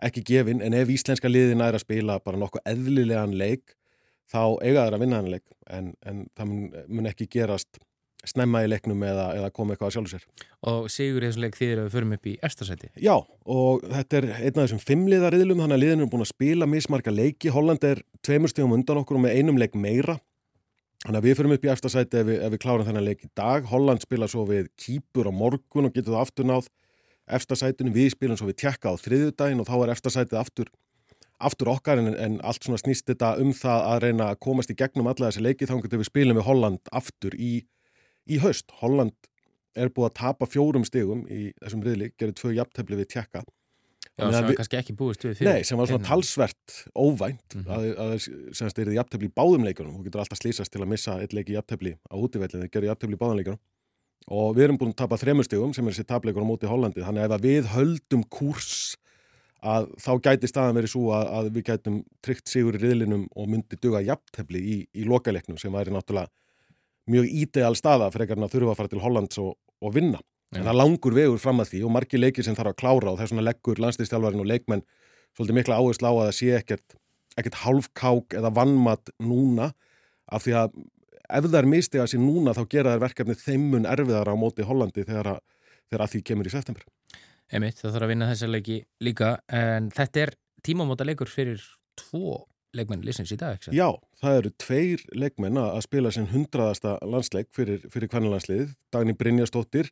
ekki 0.02 0.24
gefin 0.24 0.62
en 0.62 0.74
ef 0.74 0.90
íslenska 0.90 1.30
liðin 1.30 1.62
er 1.62 1.74
að 1.74 1.86
spila 1.86 2.20
bara 2.20 2.38
nokkuð 2.38 2.62
eðlilegan 2.66 3.38
leik 3.38 3.76
þá 4.32 4.44
eiga 4.64 4.86
þeir 4.86 4.98
að 4.98 5.04
vinna 5.06 5.22
hann 5.22 5.32
leik 5.32 5.48
en, 5.70 5.94
en 6.08 6.28
það 6.38 6.52
mun, 6.52 6.68
mun 6.88 7.10
ekki 7.12 7.30
gerast 7.32 7.82
snemma 8.28 8.62
í 8.66 8.70
leiknum 8.70 9.02
eða, 9.06 9.32
eða 9.38 9.50
koma 9.54 9.74
eitthvað 9.74 9.90
að 9.90 9.96
sjálfu 9.96 10.12
sér. 10.14 10.26
Og 10.70 10.90
sigur 10.94 11.24
í 11.24 11.30
þessum 11.30 11.46
leik 11.46 11.56
þýðir 11.58 11.80
að 11.80 11.88
við 11.88 11.96
förum 11.96 12.12
upp 12.16 12.28
í 12.30 12.34
eftirsæti? 12.48 12.90
Já, 13.02 13.16
og 13.56 13.86
þetta 13.88 14.20
er 14.20 14.28
einn 14.36 14.52
af 14.52 14.60
þessum 14.60 14.84
fimmliðariðlum, 14.84 15.64
þannig 15.64 15.78
að 15.78 15.84
liðinu 15.84 16.06
er 16.06 16.12
búin 16.12 16.26
að 16.26 16.30
spila 16.30 16.68
mismarka 16.70 17.14
leiki. 17.14 17.54
Holland 17.54 17.88
er 17.88 18.04
tveimur 18.26 18.54
stígum 18.54 18.76
undan 18.78 19.02
okkur 19.02 19.18
og 19.18 19.26
með 19.26 19.40
einum 19.40 19.58
leik 19.62 19.78
meira. 19.78 20.20
Þannig 21.02 21.18
að 21.18 21.26
við 21.26 21.40
förum 21.40 21.56
upp 21.56 21.66
í 21.66 21.72
eftirsæti 21.74 22.22
ef, 22.22 22.30
ef 22.36 22.54
við 22.54 22.62
klárum 22.62 22.86
þennan 22.86 23.08
leik 23.08 23.26
í 23.26 23.32
dag. 23.38 23.66
Holland 23.72 24.06
spila 24.06 24.30
svo 24.30 24.46
við 24.50 24.70
kýpur 24.78 25.32
á 25.32 25.34
morgun 25.34 25.90
og 25.90 25.96
getur 25.96 26.14
það 26.14 26.28
aftur 26.28 26.50
náð 26.52 26.70
eftirsætinu. 27.26 27.94
Við 27.96 28.12
spilum 28.14 28.38
svo 28.38 28.52
við 28.52 28.60
tjekka 28.62 28.94
á 28.94 29.02
þriðudagin 29.02 29.64
og 29.64 29.70
þá 29.70 29.76
er 29.80 29.94
eftirsætið 29.96 30.38
aftur, 30.44 30.70
aftur 31.48 31.72
okkar 31.74 32.02
en, 32.02 32.14
en 32.16 32.40
allt 32.48 32.64
svona 32.64 32.80
snýst 32.82 33.10
þetta 33.10 33.36
um 33.42 33.52
það 33.58 33.86
að 33.90 34.02
reyna 34.06 34.32
að 34.32 34.42
komast 34.48 34.72
í 34.74 34.78
gegnum 34.80 35.10
alla 35.12 35.30
þessi 35.30 35.44
leiki 35.46 35.70
þá 35.70 35.78
getur 35.82 36.02
við 36.02 36.10
spilum 36.12 36.40
við 36.40 36.48
Holland 36.48 36.92
aftur 36.92 37.36
í 37.36 37.54
í 38.30 38.42
haust. 38.42 38.72
Holland 38.82 39.16
er 39.78 39.92
búið 39.94 40.10
að 40.10 40.18
tapa 40.20 40.48
fjórum 40.50 40.86
stegum 40.88 41.26
í 41.32 41.50
þessum 41.62 41.84
riðli, 41.86 42.12
gerði 42.20 42.38
tvö 42.40 42.54
jafntefni 42.58 43.00
við 43.00 43.12
tjekka. 43.16 43.44
Já, 44.20 44.26
sem 44.34 44.46
var 44.46 44.58
kannski 44.60 44.78
ekki 44.78 44.96
búist 44.98 45.24
við 45.24 45.38
fyrir. 45.40 45.48
Nei, 45.48 45.66
sem 45.66 45.80
var 45.80 45.90
svona 45.90 46.06
talsvert 46.06 46.74
óvænt 46.94 47.56
mm 47.56 47.64
-hmm. 47.64 47.72
að, 47.72 47.86
að 48.04 48.82
er 48.82 48.90
þið 48.90 48.98
jafntefni 48.98 49.30
í 49.30 49.36
báðum 49.40 49.66
leikunum. 49.66 49.94
Þú 49.98 50.08
getur 50.08 50.24
alltaf 50.24 50.42
slísast 50.42 50.72
til 50.74 50.82
að 50.82 50.92
missa 50.92 51.20
eitt 51.22 51.34
leiki 51.34 51.56
jafntefni 51.56 51.96
á 51.96 52.16
útivellinu, 52.18 52.66
það 52.66 52.74
gerði 52.74 52.92
jafntefni 52.92 53.16
í 53.16 53.22
báðum 53.22 53.40
leikunum. 53.40 53.62
Og 54.32 54.56
við 54.56 54.64
erum 54.64 54.78
búin 54.78 54.92
að 54.92 55.00
tapa 55.02 55.18
þremur 55.18 55.48
stegum 55.48 55.74
sem 55.74 55.88
er 55.88 55.96
þessi 55.96 56.10
tapleikur 56.12 56.44
á 56.46 56.52
móti 56.52 56.70
Hollandi. 56.70 57.02
Þannig 57.02 57.24
að 57.24 57.36
ef 57.38 57.42
við 57.42 57.72
höldum 57.72 58.24
kurs 58.30 58.98
að 59.62 59.92
þá 60.02 60.12
gæti 60.26 60.50
staðan 60.50 60.78
verið 60.80 60.94
svo 60.96 61.12
að, 61.14 61.28
að 61.38 61.50
við 61.56 61.66
gætum 61.70 61.98
tryggt 62.26 62.50
sigur 62.50 62.78
í 62.78 62.82
riðlinum 62.82 63.28
og 63.38 63.50
myndi 63.52 63.78
duga 63.82 64.02
jafntefni 64.02 64.62
í, 64.62 64.78
í 64.98 65.06
lokaleiknum 65.06 65.60
sem 65.62 65.74
væri 65.74 65.94
náttúrulega 65.94 66.32
mjög 67.12 67.28
ídeal 67.44 67.76
staða 67.78 68.10
en 68.14 68.46
að 68.46 68.54
þurfa 68.56 68.74
að 68.74 68.80
fara 68.80 68.92
til 68.92 69.02
Hollands 69.02 69.42
og, 69.42 69.56
og 69.82 69.94
vinna. 69.94 70.22
En 70.56 70.66
það 70.68 70.78
langur 70.78 71.16
vegur 71.16 71.40
fram 71.40 71.62
að 71.64 71.72
því 71.72 71.84
og 71.88 71.94
margi 71.96 72.20
leikir 72.20 72.46
sem 72.46 72.56
þarf 72.58 72.74
að 72.74 72.80
klára 72.82 73.12
og 73.14 73.20
þess 73.20 73.32
vegna 73.32 73.46
leggur 73.48 73.80
landslýstjálfarinn 73.80 74.44
og 74.44 74.50
leikmenn 74.50 74.84
svolítið 75.38 75.58
mikla 75.58 75.78
áherslu 75.80 76.12
á 76.12 76.14
að 76.14 76.26
það 76.26 76.36
sé 76.38 76.50
ekkert, 76.58 76.98
ekkert 77.40 77.60
halfkák 77.62 78.36
eða 78.42 78.52
vannmatt 78.58 79.14
núna 79.24 79.72
af 80.28 80.44
því 80.44 80.58
að 80.60 80.76
ef 81.32 81.48
það 81.48 81.60
er 81.62 81.70
mistið 81.72 82.04
að 82.04 82.12
sé 82.12 82.20
núna 82.20 82.56
þá 82.58 82.64
gera 82.74 82.96
þær 82.96 83.04
verkefni 83.06 83.38
þeimun 83.40 83.88
erfiðara 83.88 84.36
á 84.36 84.42
móti 84.42 84.68
Hollandi 84.68 85.06
þegar 85.08 85.38
að, 85.38 85.40
þegar 85.88 86.06
að 86.06 86.14
því 86.16 86.24
kemur 86.28 86.50
í 86.50 86.54
september. 86.54 86.84
Emitt, 87.52 87.82
það 87.82 87.96
þarf 87.96 88.06
að 88.06 88.12
vinna 88.14 88.30
þessa 88.32 88.48
leiki 88.48 88.78
líka 89.04 89.34
en 89.52 89.90
þetta 89.92 90.24
er 90.24 90.34
tímamóta 90.64 91.08
leikur 91.08 91.30
fyrir 91.32 91.64
tvo 92.00 92.46
leikmenn 92.78 93.04
lisins 93.04 93.34
í 93.34 93.38
dag, 93.40 93.58
ekki? 93.58 93.74
Já, 93.76 93.90
það 94.22 94.38
eru 94.40 94.52
tveir 94.64 95.04
leikmenn 95.24 95.60
að 95.60 95.82
spila 95.84 96.12
sinn 96.16 96.30
hundraðasta 96.32 96.96
landsleik 97.04 97.50
fyrir, 97.56 97.84
fyrir 97.92 98.12
kvennalandsliðið, 98.12 98.76
Dagni 98.96 99.16
Brynjastóttir 99.20 99.92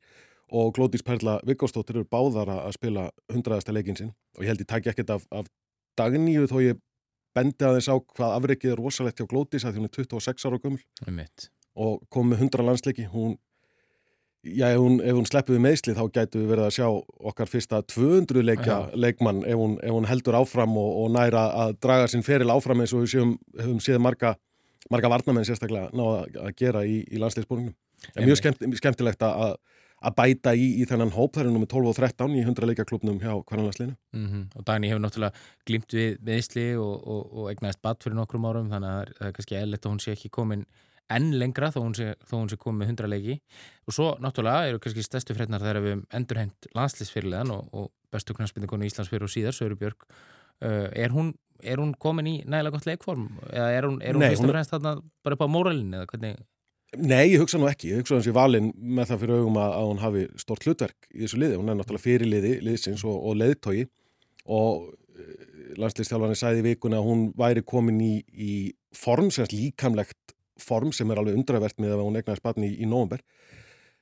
og 0.55 0.71
Glótís 0.77 1.03
Perla 1.05 1.37
Viggóstóttir 1.45 1.99
eru 1.99 2.07
báðara 2.09 2.61
að 2.63 2.77
spila 2.79 3.09
hundraðasta 3.33 3.75
leikin 3.75 3.99
sinn. 3.99 4.13
Og 4.37 4.45
ég 4.45 4.53
held 4.53 4.63
ég 4.63 4.69
takk 4.71 4.87
ekkert 4.93 5.11
af, 5.17 5.27
af 5.35 5.51
Dagníu 5.99 6.47
þó 6.49 6.57
ég 6.63 6.79
bendi 7.35 7.67
að 7.67 7.77
þess 7.77 7.91
á 7.91 7.95
hvað 7.99 8.35
afreikið 8.37 8.73
er 8.73 8.81
rosalegt 8.81 9.19
hjá 9.19 9.27
Glótís 9.29 9.67
að 9.67 9.81
hún 9.81 9.89
er 9.89 9.95
26 9.99 10.47
ára 10.47 10.57
og 10.57 10.63
gömul 10.65 10.81
og 11.79 12.01
kom 12.11 12.31
með 12.31 12.47
100 12.47 12.65
landsleiki, 12.65 13.05
hún 13.11 13.37
Já, 14.39 14.69
ef 14.71 14.79
hún, 14.79 15.01
hún 15.03 15.25
sleppið 15.27 15.57
við 15.57 15.63
meðsli 15.65 15.93
þá 15.97 16.03
gætu 16.15 16.39
við 16.39 16.51
verið 16.53 16.65
að 16.69 16.75
sjá 16.77 16.85
okkar 17.27 17.49
fyrsta 17.51 17.81
200 17.91 18.43
leikja 18.47 18.77
leikmann 18.95 19.41
ef 19.43 19.59
hún, 19.59 19.73
ef 19.83 19.91
hún 19.91 20.07
heldur 20.07 20.37
áfram 20.39 20.77
og, 20.79 20.93
og 21.01 21.09
næra 21.11 21.41
að 21.65 21.73
draga 21.83 22.05
sinn 22.07 22.23
feril 22.23 22.53
áfram 22.53 22.79
eins 22.79 22.93
og 22.95 23.03
við 23.03 23.17
séum, 23.17 23.33
hefum 23.59 23.81
séð 23.83 23.99
marga, 24.05 24.37
marga 24.87 25.11
varnamenn 25.11 25.47
sérstaklega 25.47 25.91
náða 25.91 26.23
að 26.45 26.55
gera 26.61 26.85
í, 26.87 27.01
í 27.03 27.19
landsleisbúringum. 27.19 27.75
Er 28.15 28.29
mjög 28.29 28.39
skemmt, 28.39 28.63
skemmtilegt 28.79 29.27
að, 29.27 29.57
að 29.99 30.17
bæta 30.21 30.55
í, 30.55 30.71
í 30.79 30.87
þennan 30.87 31.11
hóp, 31.17 31.35
það 31.35 31.43
er 31.43 31.51
nummið 31.51 31.73
12 31.75 31.91
og 31.91 31.99
13 31.99 32.39
í 32.39 32.47
100 32.47 32.71
leikjaklubnum 32.71 33.19
hjá 33.19 33.33
hverjanlandsleinu. 33.35 33.97
Mm 34.15 34.27
-hmm. 34.29 34.49
Og 34.55 34.69
Dagni 34.71 34.93
hefur 34.93 35.03
náttúrulega 35.03 35.35
glimt 35.67 35.99
við 35.99 36.15
meðsli 36.23 36.69
og, 36.79 36.95
og, 37.03 37.33
og 37.35 37.51
egnaðist 37.51 37.83
batt 37.83 38.07
fyrir 38.07 38.15
nokkrum 38.15 38.47
árum 38.47 38.71
þannig 38.71 38.93
að 38.93 39.17
það 39.19 39.27
er 39.27 39.35
kannski 39.35 39.59
eðlert 39.59 39.85
að 39.85 39.91
hún 39.91 40.05
sé 40.05 40.15
ekki 40.15 40.31
komin 40.31 40.63
enn 41.13 41.31
lengra 41.41 41.71
þó 41.73 41.79
hún 41.81 41.95
sé, 41.97 42.13
sé 42.29 42.57
komið 42.59 42.79
með 42.83 42.91
100 42.93 43.11
leiki. 43.13 43.37
Og 43.89 43.95
svo 43.95 44.09
náttúrulega 44.23 44.69
eru 44.69 44.81
kannski 44.83 45.05
stærstu 45.05 45.35
frednar 45.37 45.63
þegar 45.63 45.81
við 45.85 46.03
endurhend 46.19 46.69
landslýsfyrirlegan 46.77 47.53
og, 47.55 47.69
og 47.73 47.89
bestu 48.13 48.35
knastbyrnikonu 48.37 48.85
í 48.85 48.91
Íslands 48.91 49.11
fyrir 49.11 49.27
og 49.27 49.33
síðar, 49.33 49.57
Söru 49.57 49.77
Björg 49.79 50.05
uh, 50.05 50.87
er, 50.93 51.11
hún, 51.15 51.33
er 51.63 51.81
hún 51.81 51.95
komin 52.01 52.29
í 52.29 52.35
nægilega 52.45 52.77
gott 52.77 52.87
leikform? 52.89 53.27
Eða 53.49 53.73
er 53.73 53.89
hún, 53.89 53.99
er 54.01 54.17
hún 54.17 54.25
Nei, 54.25 54.31
fyrst 54.33 54.47
og 54.47 54.53
fremst 54.53 54.73
þarna 54.75 54.95
bara 55.25 55.37
upp 55.37 55.45
á 55.45 55.49
móralin 55.51 55.97
eða 55.97 56.09
hvernig? 56.13 56.39
Nei, 56.97 57.35
ég 57.35 57.43
hugsa 57.43 57.59
nú 57.61 57.67
ekki, 57.69 57.91
ég 57.91 58.01
hugsa 58.01 58.17
hans 58.17 58.29
í 58.29 58.33
valin 58.33 58.71
með 58.73 59.11
það 59.11 59.21
fyrir 59.23 59.41
augum 59.43 59.59
að, 59.61 59.75
að 59.77 59.89
hún 59.91 60.01
hafi 60.01 60.23
stort 60.41 60.65
hlutverk 60.65 61.11
í 61.13 61.21
þessu 61.21 61.37
liði, 61.37 61.59
hún 61.61 61.69
er 61.69 61.77
náttúrulega 61.77 62.05
fyrirliði 62.05 62.55
liðsins 62.65 63.03
og, 63.05 63.19
og 63.29 63.37
leðtogi 63.37 63.85
og 64.49 64.87
uh, 64.89 65.35
landslýstjálfarnir 65.77 66.39
sæði 66.39 66.65
vikuna 66.65 66.97
að 66.97 67.11
hún 67.11 67.23
væri 67.37 67.61
komin 67.61 68.01
í, 68.01 68.15
í 68.33 68.53
form, 68.97 69.29
semst 69.33 69.53
líkamlegt 69.53 70.33
form 70.63 70.93
sem 70.95 71.09
er 71.11 71.21
alveg 71.21 71.37
undravert 71.39 71.79
með 71.81 71.97
að 71.97 72.05
hún 72.07 72.19
egnaði 72.19 72.41
spatni 72.41 72.71
í, 72.71 72.75
í 72.83 72.89
nógumber 72.89 73.23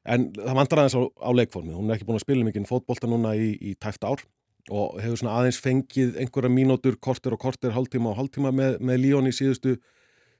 en 0.07 0.29
það 0.35 0.57
vantar 0.61 0.83
aðeins 0.83 0.97
á, 0.97 1.03
á 1.03 1.29
leikformi 1.35 1.75
hún 1.75 1.89
er 1.89 1.97
ekki 1.97 2.07
búin 2.07 2.19
að 2.19 2.25
spila 2.27 2.47
mikið 2.47 2.69
fótbolta 2.69 3.09
núna 3.09 3.35
í, 3.35 3.53
í 3.59 3.75
tæft 3.79 4.07
ár 4.07 4.23
og 4.67 4.97
hefur 4.99 5.21
svona 5.21 5.37
aðeins 5.39 5.59
fengið 5.63 6.17
einhverja 6.19 6.51
mínútur, 6.51 6.97
korter 6.99 7.35
og 7.35 7.39
korter 7.39 7.75
hálftíma 7.75 8.11
og 8.11 8.19
hálftíma 8.19 8.51
með, 8.51 8.81
með 8.83 8.99
Líón 9.05 9.29
í 9.29 9.35
síðustu 9.35 9.77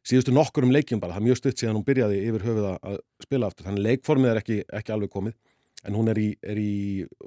síðustu 0.07 0.33
nokkur 0.36 0.67
um 0.67 0.74
leikjum 0.74 1.01
bara, 1.03 1.15
það 1.15 1.21
er 1.21 1.27
mjög 1.27 1.39
stutt 1.41 1.62
síðan 1.62 1.79
hún 1.79 1.88
byrjaði 1.88 2.19
yfir 2.29 2.45
höfuð 2.47 2.67
að 2.71 3.00
spila 3.24 3.50
aftur. 3.50 3.67
Þannig 3.67 3.86
leikformið 3.88 4.31
er 4.31 4.41
ekki, 4.41 4.59
ekki 4.79 4.93
alveg 4.95 5.12
komið. 5.12 5.36
En 5.88 5.97
hún 5.97 6.12
er 6.12 6.19
í, 6.21 6.27
er 6.43 6.62
í 6.62 6.75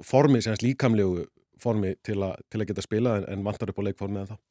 formi, 0.05 0.41
semst 0.43 0.65
líkamlegu 0.65 1.25
formi 1.61 1.93
til, 2.05 2.17
a, 2.25 2.33
til 2.49 2.61
að 2.61 2.71
geta 2.71 2.85
spila 2.85 3.19
en, 3.19 3.27
en 3.35 3.45
vantar 3.45 3.69
upp 3.71 3.81
á 3.81 3.87
leikformið 3.89 4.23
en 4.23 4.31
það 4.33 4.41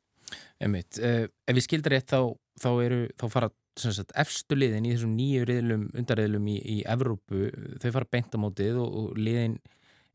Emmitt, 0.63 1.01
uh, 1.03 1.25
ef 1.27 1.57
við 1.57 1.65
skildar 1.65 1.97
rétt 1.97 2.13
þá, 2.13 2.21
þá, 2.63 2.69
eru, 2.85 2.99
þá 3.19 3.25
fara 3.33 3.49
sagt, 3.83 4.15
efstu 4.19 4.57
liðin 4.59 4.87
í 4.89 4.95
þessum 4.95 5.13
nýju 5.19 5.45
riðlum, 5.49 5.85
undarriðlum 5.99 6.49
í, 6.53 6.57
í 6.61 6.79
Evrópu, 6.89 7.51
þau 7.83 7.91
fara 7.97 8.11
beint 8.13 8.35
á 8.35 8.39
mótið 8.43 8.81
og, 8.83 8.97
og 9.01 9.21
liðin 9.21 9.57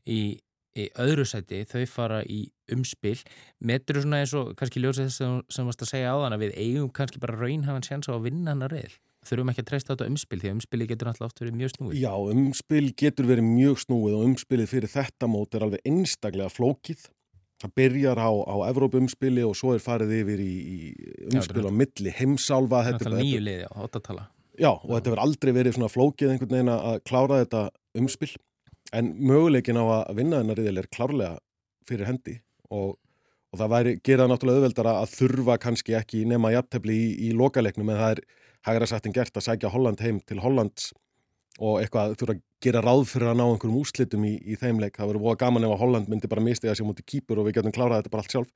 í, 0.06 0.20
í 0.76 0.86
öðru 1.02 1.26
sæti, 1.28 1.64
þau 1.68 1.82
fara 1.90 2.20
í 2.22 2.44
umspil. 2.72 3.16
Metur 3.66 4.02
svona 4.02 4.22
eins 4.22 4.34
og 4.38 4.54
kannski 4.58 4.82
ljósa 4.82 5.06
þess 5.06 5.24
að 5.26 5.40
sem 5.56 5.68
varst 5.68 5.84
að 5.84 5.92
segja 5.92 6.14
á 6.14 6.16
þann 6.22 6.36
að 6.38 6.46
við 6.46 6.56
eigum 6.62 6.94
kannski 6.94 7.22
bara 7.22 7.38
raunhafan 7.40 7.86
sjans 7.86 8.10
á 8.10 8.14
að 8.16 8.28
vinna 8.28 8.54
hana 8.54 8.70
riðl? 8.72 8.96
Þurfum 9.26 9.50
ekki 9.50 9.62
að 9.64 9.70
treysta 9.72 9.94
þetta 9.94 10.06
umspil 10.12 10.38
því 10.38 10.48
að 10.48 10.54
umspili 10.54 10.86
getur 10.86 11.08
alltaf 11.10 11.26
oft 11.26 11.40
verið 11.42 11.56
mjög 11.58 11.72
snúið. 11.72 11.96
Já, 11.98 12.12
umspil 12.14 12.84
getur 13.02 13.26
verið 13.26 13.48
mjög 13.48 13.80
snúið 13.82 14.14
og 14.14 14.26
umspilið 14.28 14.70
fyrir 14.70 14.92
þetta 14.92 15.30
mót 15.30 15.56
er 15.56 15.66
alveg 15.66 15.88
einstaklega 15.90 16.52
flókið 16.54 17.08
það 17.66 17.74
byrjar 17.82 18.22
á, 18.22 18.30
á 18.32 18.56
Evrópumspili 18.70 19.44
og 19.46 19.58
svo 19.58 19.74
er 19.76 19.84
farið 19.84 20.14
yfir 20.22 20.40
í, 20.42 20.54
í 20.56 20.78
umspil 21.32 21.66
á 21.68 21.72
milli 21.74 22.14
heimsálfa 22.16 22.86
Þetta 22.88 23.10
er 23.10 23.18
nýju 23.20 23.44
liði 23.44 23.68
á 23.68 23.74
hóttatala 23.76 24.30
Já, 24.56 24.70
og 24.72 24.88
þetta 24.88 25.12
verður 25.12 25.24
aldrei 25.26 25.52
verið 25.52 25.76
svona 25.76 25.92
flókið 25.92 26.30
einhvern 26.32 26.54
veginn 26.54 26.72
að 26.72 27.00
klára 27.04 27.40
þetta 27.42 27.62
umspil. 28.00 28.30
En 28.96 29.10
möguleikin 29.28 29.76
á 29.76 29.84
að 29.84 30.20
vinna 30.20 30.40
þennar 30.40 30.60
riðil 30.60 30.80
er 30.80 30.88
klárlega 30.94 31.32
fyrir 31.86 32.08
hendi 32.08 32.38
og, 32.72 32.96
og 33.52 33.60
það 33.60 33.72
væri, 33.74 33.94
gera 34.06 34.28
náttúrulega 34.30 34.62
auðveldara 34.62 34.94
að 35.02 35.12
þurfa 35.12 35.58
kannski 35.62 35.96
ekki 35.98 36.24
nema 36.28 36.54
jafntefni 36.54 36.96
í, 36.96 37.08
í 37.28 37.32
lokalegnum 37.36 37.92
en 37.92 38.00
það 38.00 38.14
er 38.14 38.22
hægra 38.70 38.88
sættin 38.90 39.14
gert 39.16 39.36
að 39.36 39.46
sækja 39.50 39.72
Holland 39.74 40.00
heim 40.02 40.22
til 40.26 40.40
Hollands 40.42 40.88
og 41.60 41.82
eitthvað 41.82 42.16
þurfa 42.20 42.38
að 42.38 42.42
gera 42.64 42.82
ráð 42.84 43.04
fyrir 43.10 43.30
að 43.30 43.40
ná 43.40 43.44
einhverjum 43.46 43.80
úslitum 43.80 44.24
í, 44.26 44.36
í 44.40 44.56
þeimleik. 44.60 44.96
Það 44.96 45.10
verður 45.12 45.24
búið 45.24 45.40
gaman 45.42 45.66
ef 45.66 45.74
að 45.74 45.82
Holland 45.82 46.08
myndi 46.12 46.30
bara 46.30 46.44
misti 46.44 46.70
það 46.70 46.78
sem 46.80 46.88
mútið 46.88 47.08
kýpur 47.12 47.40
og 47.40 47.48
við 47.48 47.58
getum 47.58 47.74
klárað 47.76 48.00
þetta 48.00 48.14
bara 48.14 48.24
allt 48.24 48.36
sjálf. 48.36 48.54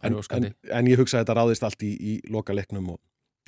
En, 0.00 0.18
en, 0.36 0.50
en 0.72 0.88
ég 0.88 1.00
hugsa 1.00 1.18
að 1.18 1.24
þetta 1.24 1.36
ráðist 1.36 1.64
allt 1.66 1.82
í, 1.84 1.92
í 1.92 2.12
loka 2.32 2.54
leiknum 2.56 2.94
og, 2.94 3.00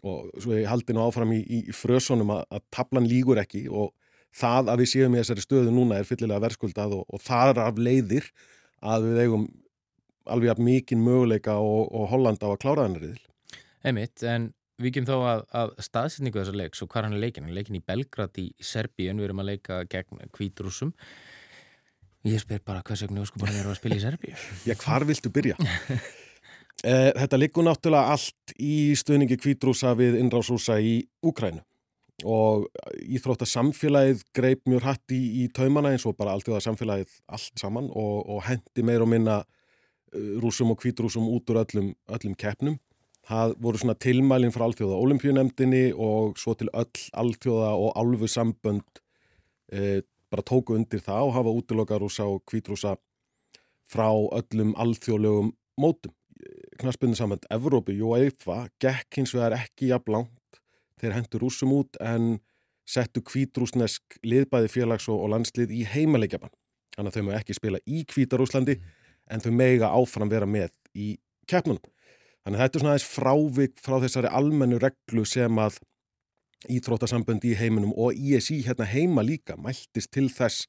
og 0.04 0.32
svo 0.44 0.56
ég 0.58 0.68
haldi 0.68 0.96
nú 0.96 1.04
áfram 1.04 1.32
í, 1.32 1.40
í 1.40 1.60
frösunum 1.72 2.34
að, 2.36 2.42
að 2.58 2.64
tablan 2.76 3.08
lígur 3.08 3.40
ekki 3.40 3.64
og 3.72 3.94
það 4.34 4.72
að 4.72 4.82
við 4.82 4.90
séum 4.92 5.14
í 5.16 5.20
þessari 5.22 5.44
stöðu 5.44 5.72
núna 5.72 6.00
er 6.00 6.08
fyllilega 6.08 6.42
verðskuldað 6.44 6.98
og, 6.98 7.06
og 7.08 7.22
það 7.24 7.52
er 7.52 7.62
af 7.64 7.80
leiðir 7.80 8.28
að 8.84 9.08
við 9.08 9.22
eigum 9.24 9.46
alveg 10.34 10.60
mikið 10.66 11.00
möguleika 11.04 11.56
og, 11.60 11.88
og 11.92 12.10
Holland 12.12 12.44
á 12.44 12.48
að 12.48 12.60
klára 12.60 12.86
þennar 12.86 13.04
riðil. 13.04 13.24
Emitt, 13.84 14.24
en 14.24 14.50
Við 14.82 14.96
kemum 14.96 15.06
þá 15.06 15.16
að, 15.30 15.42
að 15.60 15.72
staðsendingu 15.86 16.40
þessar 16.40 16.58
leiks 16.58 16.82
og 16.82 16.90
hvað 16.90 17.06
hann 17.06 17.16
er 17.16 17.22
leikin? 17.22 17.44
Hann 17.44 17.52
er 17.52 17.60
leikin 17.60 17.78
í 17.78 17.84
Belgrad 17.86 18.40
í 18.42 18.48
Serbíun, 18.58 19.20
við 19.22 19.28
erum 19.28 19.42
að 19.44 19.50
leika 19.52 19.80
gegn 19.90 20.24
kvítrúsum. 20.34 20.90
Ég 22.26 22.40
spyr 22.40 22.62
bara 22.64 22.82
hvað 22.82 23.04
bara 23.38 23.52
við 23.52 23.60
erum 23.60 23.74
að 23.74 23.78
spila 23.78 23.98
í 23.98 24.02
Serbíu. 24.02 24.34
Já, 24.68 24.74
hvar 24.80 25.06
viltu 25.06 25.30
byrja? 25.30 25.58
Eh, 26.84 27.12
þetta 27.16 27.38
liggur 27.38 27.64
náttúrulega 27.64 28.12
allt 28.12 28.52
í 28.60 28.92
stuðningi 28.98 29.38
kvítrúsa 29.40 29.94
við 29.96 30.18
innrásrúsa 30.20 30.74
í 30.82 30.98
Úkrænu 31.24 31.62
og 32.22 32.66
íþrótta 33.02 33.46
samfélagið 33.48 34.22
greip 34.36 34.62
mjög 34.70 34.84
hatt 34.86 35.14
í, 35.14 35.20
í 35.42 35.48
taumana 35.54 35.94
eins 35.94 36.04
og 36.06 36.16
bara 36.18 36.34
alltaf 36.36 36.62
samfélagið 36.62 37.16
allt 37.26 37.58
saman 37.58 37.88
og, 37.90 38.20
og 38.30 38.44
hendi 38.46 38.84
meir 38.86 39.02
og 39.02 39.10
minna 39.10 39.40
uh, 39.42 40.34
rúsum 40.42 40.74
og 40.74 40.78
kvítrúsum 40.82 41.26
út 41.30 41.50
úr 41.50 41.62
öllum, 41.64 41.94
öllum 42.06 42.36
keppnum. 42.38 42.78
Það 43.24 43.54
voru 43.64 43.80
svona 43.80 43.96
tilmælinn 43.96 44.52
frá 44.52 44.66
allþjóða 44.66 45.00
olimpíunemdini 45.00 45.84
og 45.96 46.36
svo 46.40 46.52
til 46.60 46.68
öll 46.76 47.06
allþjóða 47.16 47.70
og 47.80 47.94
alfu 47.96 48.28
sambönd 48.28 49.00
eh, 49.72 50.02
bara 50.28 50.44
tóku 50.44 50.76
undir 50.76 51.00
það 51.00 51.30
og 51.30 51.36
hafa 51.38 51.54
útiloka 51.56 51.98
rúsa 52.00 52.26
og 52.28 52.42
kvítrúsa 52.50 52.96
frá 53.88 54.08
öllum 54.12 54.74
allþjóðlegum 54.76 55.54
mótum. 55.80 56.12
Knaspunni 56.80 57.16
samband 57.16 57.46
Evrópu, 57.54 57.94
UEFA, 57.94 58.66
gekk 58.82 59.20
hins 59.20 59.32
vegar 59.32 59.54
ekki 59.56 59.92
jafn 59.92 60.12
langt 60.18 60.60
þeir 61.00 61.14
hendur 61.16 61.44
rúsum 61.46 61.72
út 61.76 61.96
en 62.02 62.38
settu 62.84 63.22
kvítrúsnesk 63.24 64.18
liðbæði 64.26 64.70
félags 64.72 65.08
og, 65.08 65.24
landslið 65.32 65.72
í 65.72 65.84
heimalegjaban. 65.88 66.52
Þannig 66.94 67.10
að 67.10 67.16
þau 67.16 67.24
mögum 67.24 67.38
ekki 67.38 67.56
spila 67.56 67.80
í 67.88 68.04
kvítarúslandi 68.10 68.76
en 69.32 69.42
þau 69.42 69.52
mega 69.56 69.90
áfram 69.96 70.30
vera 70.30 70.48
með 70.48 70.74
í 70.92 71.14
keppnunum. 71.48 71.82
Þannig 72.44 72.58
að 72.60 72.64
þetta 72.64 72.78
er 72.78 72.82
svona 72.82 72.94
aðeins 72.94 73.08
frávik 73.08 73.78
frá 73.80 73.96
þessari 74.04 74.30
almennu 74.40 74.78
reglu 74.82 75.24
sem 75.28 75.60
að 75.60 75.80
Íþróttasamböndi 76.74 77.50
í 77.52 77.56
heiminum 77.58 77.92
og 78.00 78.16
ISI 78.16 78.62
hérna 78.64 78.86
heima 78.88 79.20
líka 79.24 79.56
mæltist 79.60 80.10
til 80.16 80.30
þess 80.32 80.64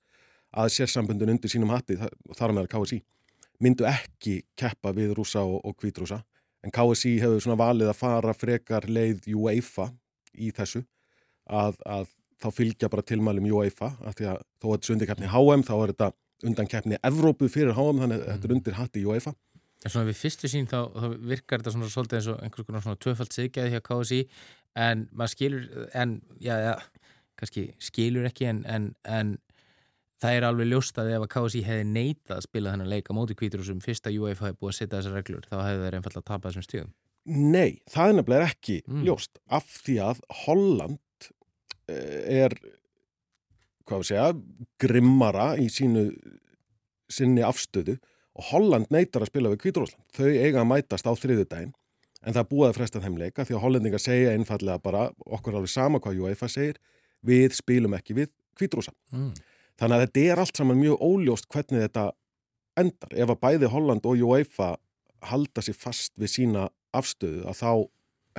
að 0.55 0.72
sérsamböndun 0.75 1.32
undir 1.32 1.51
sínum 1.51 1.72
hatti, 1.72 1.96
þar 2.36 2.53
með 2.55 2.65
að 2.65 2.72
KSI, 2.74 3.00
myndu 3.63 3.88
ekki 3.88 4.41
keppa 4.60 4.91
við 4.96 5.13
rúsa 5.15 5.44
og, 5.44 5.62
og 5.63 5.75
kvítrúsa 5.79 6.22
en 6.65 6.74
KSI 6.75 7.15
hefur 7.22 7.44
svona 7.44 7.60
valið 7.60 7.91
að 7.91 8.00
fara 8.00 8.36
frekar 8.36 8.88
leið 8.89 9.29
UEFA 9.36 9.89
í 10.36 10.51
þessu 10.55 10.84
að, 11.46 11.79
að 11.86 12.12
þá 12.41 12.48
fylgja 12.55 12.91
bara 12.91 13.05
tilmælum 13.05 13.50
UEFA 13.53 13.94
af 14.03 14.17
því 14.17 14.29
að 14.34 14.39
þó 14.60 14.67
að 14.67 14.75
þetta 14.75 14.88
er 14.88 14.96
undirkeppni 14.96 15.34
HM 15.34 15.65
þá 15.67 15.75
er 15.75 15.94
þetta 15.94 16.12
undankeppni 16.46 17.01
Evrópu 17.08 17.50
fyrir 17.51 17.75
HM 17.77 18.01
þannig 18.03 18.24
að 18.24 18.32
þetta 18.34 18.50
er 18.50 18.55
undir 18.58 18.79
hatti 18.79 19.05
UEFA 19.05 19.36
En 19.84 19.91
svona 19.91 20.08
við 20.08 20.20
fyrstu 20.22 20.50
sín 20.50 20.70
þá, 20.70 20.79
þá 20.96 21.08
virkar 21.29 21.62
þetta 21.62 21.74
svona 21.75 21.89
svolítið 21.94 22.20
eins 22.20 22.29
og 22.32 22.44
einhvers 22.46 22.67
konar 22.67 22.86
svona 22.86 23.01
tvöfald 23.03 23.36
sigjaði 23.36 23.74
hjá 23.74 23.82
KSI 23.86 24.22
en 24.86 25.08
maður 25.12 25.34
skilur 25.36 25.89
en 25.96 26.15
já, 26.41 26.55
já, 26.63 26.74
kannski 27.39 27.65
skilur 27.84 28.27
ekki 28.29 28.48
en, 28.50 28.63
en, 28.72 28.88
en 29.05 29.36
það 30.24 30.38
er 30.38 30.48
alveg 30.48 30.72
ljóst 30.72 31.00
að 31.01 31.12
ef 31.15 31.25
að 31.25 31.32
KSI 31.36 31.63
hefði 31.67 31.88
neitað 31.91 32.38
að 32.38 32.46
spila 32.48 32.74
þennan 32.74 32.91
leika 32.91 33.15
móti 33.15 33.38
kvítur 33.38 33.64
og 33.64 33.70
sem 33.70 33.83
fyrsta 33.83 34.14
UEFA 34.14 34.50
hefði 34.50 34.59
búið 34.61 34.74
að 34.74 34.79
setja 34.79 34.98
þessar 34.98 35.18
reglur 35.20 35.50
þá 35.50 35.57
hefði 35.59 35.83
það 35.83 36.00
einfallega 36.00 36.29
tapað 36.31 36.50
þessum 36.51 36.68
stíðum 36.70 36.94
Nei, 37.25 37.81
það 37.90 38.07
er 38.07 38.18
nefnilega 38.20 38.50
ekki 38.51 38.79
mm. 38.85 39.05
ljóst 39.07 39.40
af 39.57 39.70
því 39.81 39.96
að 40.05 40.20
Holland 40.44 41.29
eh, 41.90 42.44
er 42.46 42.57
hvað 43.85 44.01
við 44.01 44.09
segja, 44.09 44.27
grimmara 44.81 45.48
í 45.61 45.70
sínu 45.74 46.05
sinni 47.11 47.44
afstöðu 47.46 47.98
og 48.36 48.48
Holland 48.52 48.92
neytar 48.94 49.24
að 49.24 49.32
spila 49.32 49.52
við 49.54 49.62
Kvíturósland. 49.64 50.04
Þau 50.16 50.30
eiga 50.30 50.62
að 50.62 50.70
mætast 50.72 51.08
á 51.08 51.14
þriðu 51.16 51.48
daginn 51.50 51.74
en 52.26 52.36
það 52.36 52.50
búið 52.52 52.68
að 52.70 52.78
fresta 52.80 53.02
þeim 53.04 53.18
leika 53.22 53.46
því 53.46 53.56
að 53.56 53.64
hollendingar 53.64 54.02
segja 54.02 54.34
einfallega 54.34 54.82
bara 54.82 55.08
okkur 55.38 55.60
alveg 55.60 55.72
sama 55.72 56.02
hvað 56.02 56.24
UEFA 56.26 56.50
segir 56.52 56.80
við 57.26 57.56
spilum 57.58 57.96
ekki 57.98 58.18
við 58.18 58.32
Kvíturósland. 58.58 58.98
Mm. 59.12 59.34
Þannig 59.80 59.96
að 59.96 60.06
þetta 60.06 60.24
er 60.32 60.42
allt 60.42 60.60
saman 60.60 60.80
mjög 60.80 61.02
óljóst 61.04 61.50
hvernig 61.52 61.86
þetta 61.86 62.06
endar. 62.80 63.12
Ef 63.16 63.32
að 63.32 63.42
bæði 63.44 63.72
Holland 63.72 64.08
og 64.08 64.24
UEFA 64.26 64.76
halda 65.26 65.64
sér 65.64 65.78
fast 65.80 66.16
við 66.20 66.32
sína 66.32 66.68
afstöðu 66.96 67.46
að 67.50 67.60
þá 67.60 67.72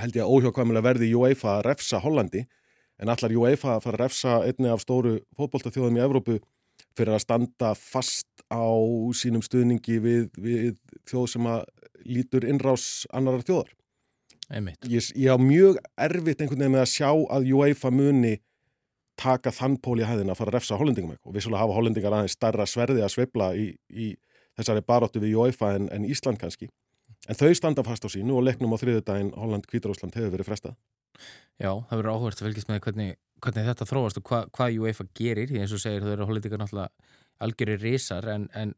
held 0.02 0.18
ég 0.18 0.24
að 0.24 0.34
óhjókvæmulega 0.34 0.86
verði 0.86 1.12
UEFA 1.16 1.56
að 1.56 1.66
refsa 1.70 2.00
Hollandi 2.04 2.44
en 3.00 3.12
allar 3.12 3.34
UEFA 3.36 3.76
að 3.76 3.84
fara 3.84 3.96
að 3.98 4.02
refsa 4.04 4.36
einni 4.44 4.70
af 4.72 4.82
stóru 4.84 5.18
fótbóltaþjóðum 5.36 5.98
í 5.98 6.04
Evrópu 6.04 6.38
fyrir 6.96 7.16
að 7.16 7.24
standa 7.24 7.72
fast 7.78 8.28
á 8.48 8.66
sínum 9.16 9.44
stuðningi 9.44 9.98
við, 10.02 10.28
við 10.40 10.76
þjóð 11.08 11.26
sem 11.34 11.48
að 11.50 11.64
lítur 12.06 12.46
innrás 12.48 13.06
annarar 13.14 13.44
þjóðar. 13.46 13.72
Ég, 14.86 15.08
ég 15.18 15.32
á 15.34 15.38
mjög 15.42 15.80
erfitt 15.98 16.42
einhvern 16.42 16.60
veginn 16.60 16.76
með 16.76 16.84
að 16.84 16.92
sjá 16.92 17.10
að 17.10 17.48
UEFA 17.50 17.90
muni 17.90 18.36
taka 19.18 19.50
þann 19.54 19.78
pól 19.82 19.98
í 19.98 20.06
hæðina 20.06 20.34
að 20.34 20.40
fara 20.42 20.52
að 20.52 20.58
refsa 20.58 20.78
hollendingum 20.78 21.16
og 21.16 21.34
vissulega 21.34 21.64
hafa 21.64 21.76
hollendingar 21.76 22.14
aðeins 22.14 22.36
starra 22.36 22.66
sverði 22.68 23.02
að 23.02 23.14
sveibla 23.14 23.52
í, 23.56 23.70
í 23.90 24.12
þessari 24.58 24.84
baróttu 24.86 25.22
við 25.22 25.38
UEFA 25.40 25.72
en, 25.78 25.88
en 25.92 26.04
Ísland 26.06 26.38
kannski. 26.40 26.68
En 27.26 27.38
þau 27.38 27.50
standa 27.56 27.82
fast 27.86 28.06
á 28.06 28.08
sínu 28.12 28.36
og 28.36 28.44
leiknum 28.46 28.76
á 28.76 28.78
þriðu 28.78 29.02
daginn 29.06 29.32
Holland-Kvítarúsland 29.34 30.14
hefur 30.14 30.34
verið 30.36 30.50
frestað. 30.50 30.76
Já, 31.56 31.70
það 31.72 32.00
verður 32.00 32.12
áhverst 32.12 32.42
að 32.42 32.48
fylgjast 32.48 32.70
með 32.70 32.80
hvernig, 32.86 33.20
hvernig 33.44 33.68
þetta 33.70 33.88
þróast 33.88 34.20
og 34.20 34.30
hva, 34.30 34.40
hvað 34.56 34.80
UEFA 34.82 35.06
gerir. 35.16 35.48
Því 35.50 35.62
eins 35.62 35.76
og 35.76 35.82
segir 35.82 36.04
þau 36.04 36.12
eru 36.12 36.28
hollendikar 36.28 36.60
náttúrulega 36.60 37.14
algjörir 37.46 37.82
risar 37.82 38.24
en, 38.32 38.46
en 38.56 38.70